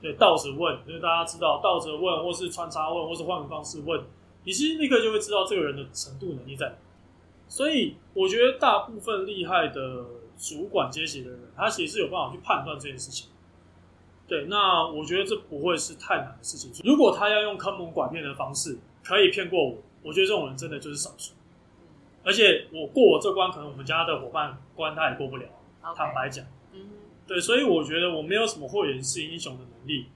[0.00, 4.04] 对，倒着问，就是大家知道倒着问，或是穿插问，或是换个方式问，
[4.44, 6.74] 你其实立刻就会知道这个人的程度能力在哪。
[7.48, 10.06] 所以我觉得大部分厉害的
[10.38, 13.28] 主管阶级的人，他其实是有办法去判断这件事情。
[14.26, 16.70] 对，那我觉得这不会是太难的事情。
[16.84, 21.34] 如果他要用坑蒙拐骗的方式可以骗过我，我觉得这种人真的就是少数。
[22.24, 25.46] 而且我过我这关，可能我们家的伙伴关他也过不了。
[25.96, 26.90] 坦白讲，嗯
[27.26, 30.06] 对，所以我觉得我没有什么会员式英雄的能力，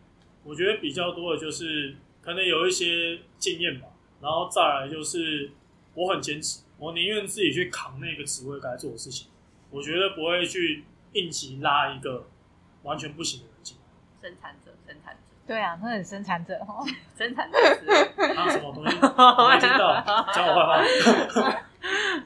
[0.45, 3.89] 我觉得比较多的就是可能有一些经验吧，
[4.23, 5.51] 然后再来就是
[5.95, 9.27] 我很坚持，我宁愿自己去扛那个职位该做的事情，
[9.71, 12.27] 我觉得不会去应急拉一个
[12.83, 14.29] 完全不行的人进来。
[14.29, 16.85] 生产者，生产者，对啊，他很生产者哦。
[17.17, 18.35] 生产者词汇。
[18.35, 18.97] 还有什么东西？
[19.03, 20.03] 我没听到，
[20.33, 20.83] 讲我坏话。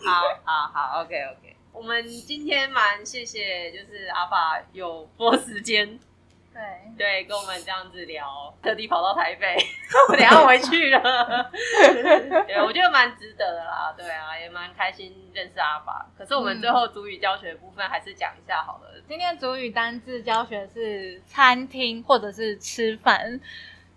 [0.05, 1.57] 好好好，OK OK。
[1.73, 5.99] 我们今天蛮谢谢，就是阿爸有拨时间，
[6.61, 9.57] 对，对，跟我们这样子聊，特地跑到台北，
[10.11, 11.01] 我等一下回去了。
[12.47, 16.05] 对，我觉得蛮值得的啦，对啊，也蛮开心认识阿爸。
[16.19, 18.91] 可是我们最后主语教学的部分还是讲一下好了。
[19.09, 23.41] 今天主语单字教学是餐厅或者是吃饭。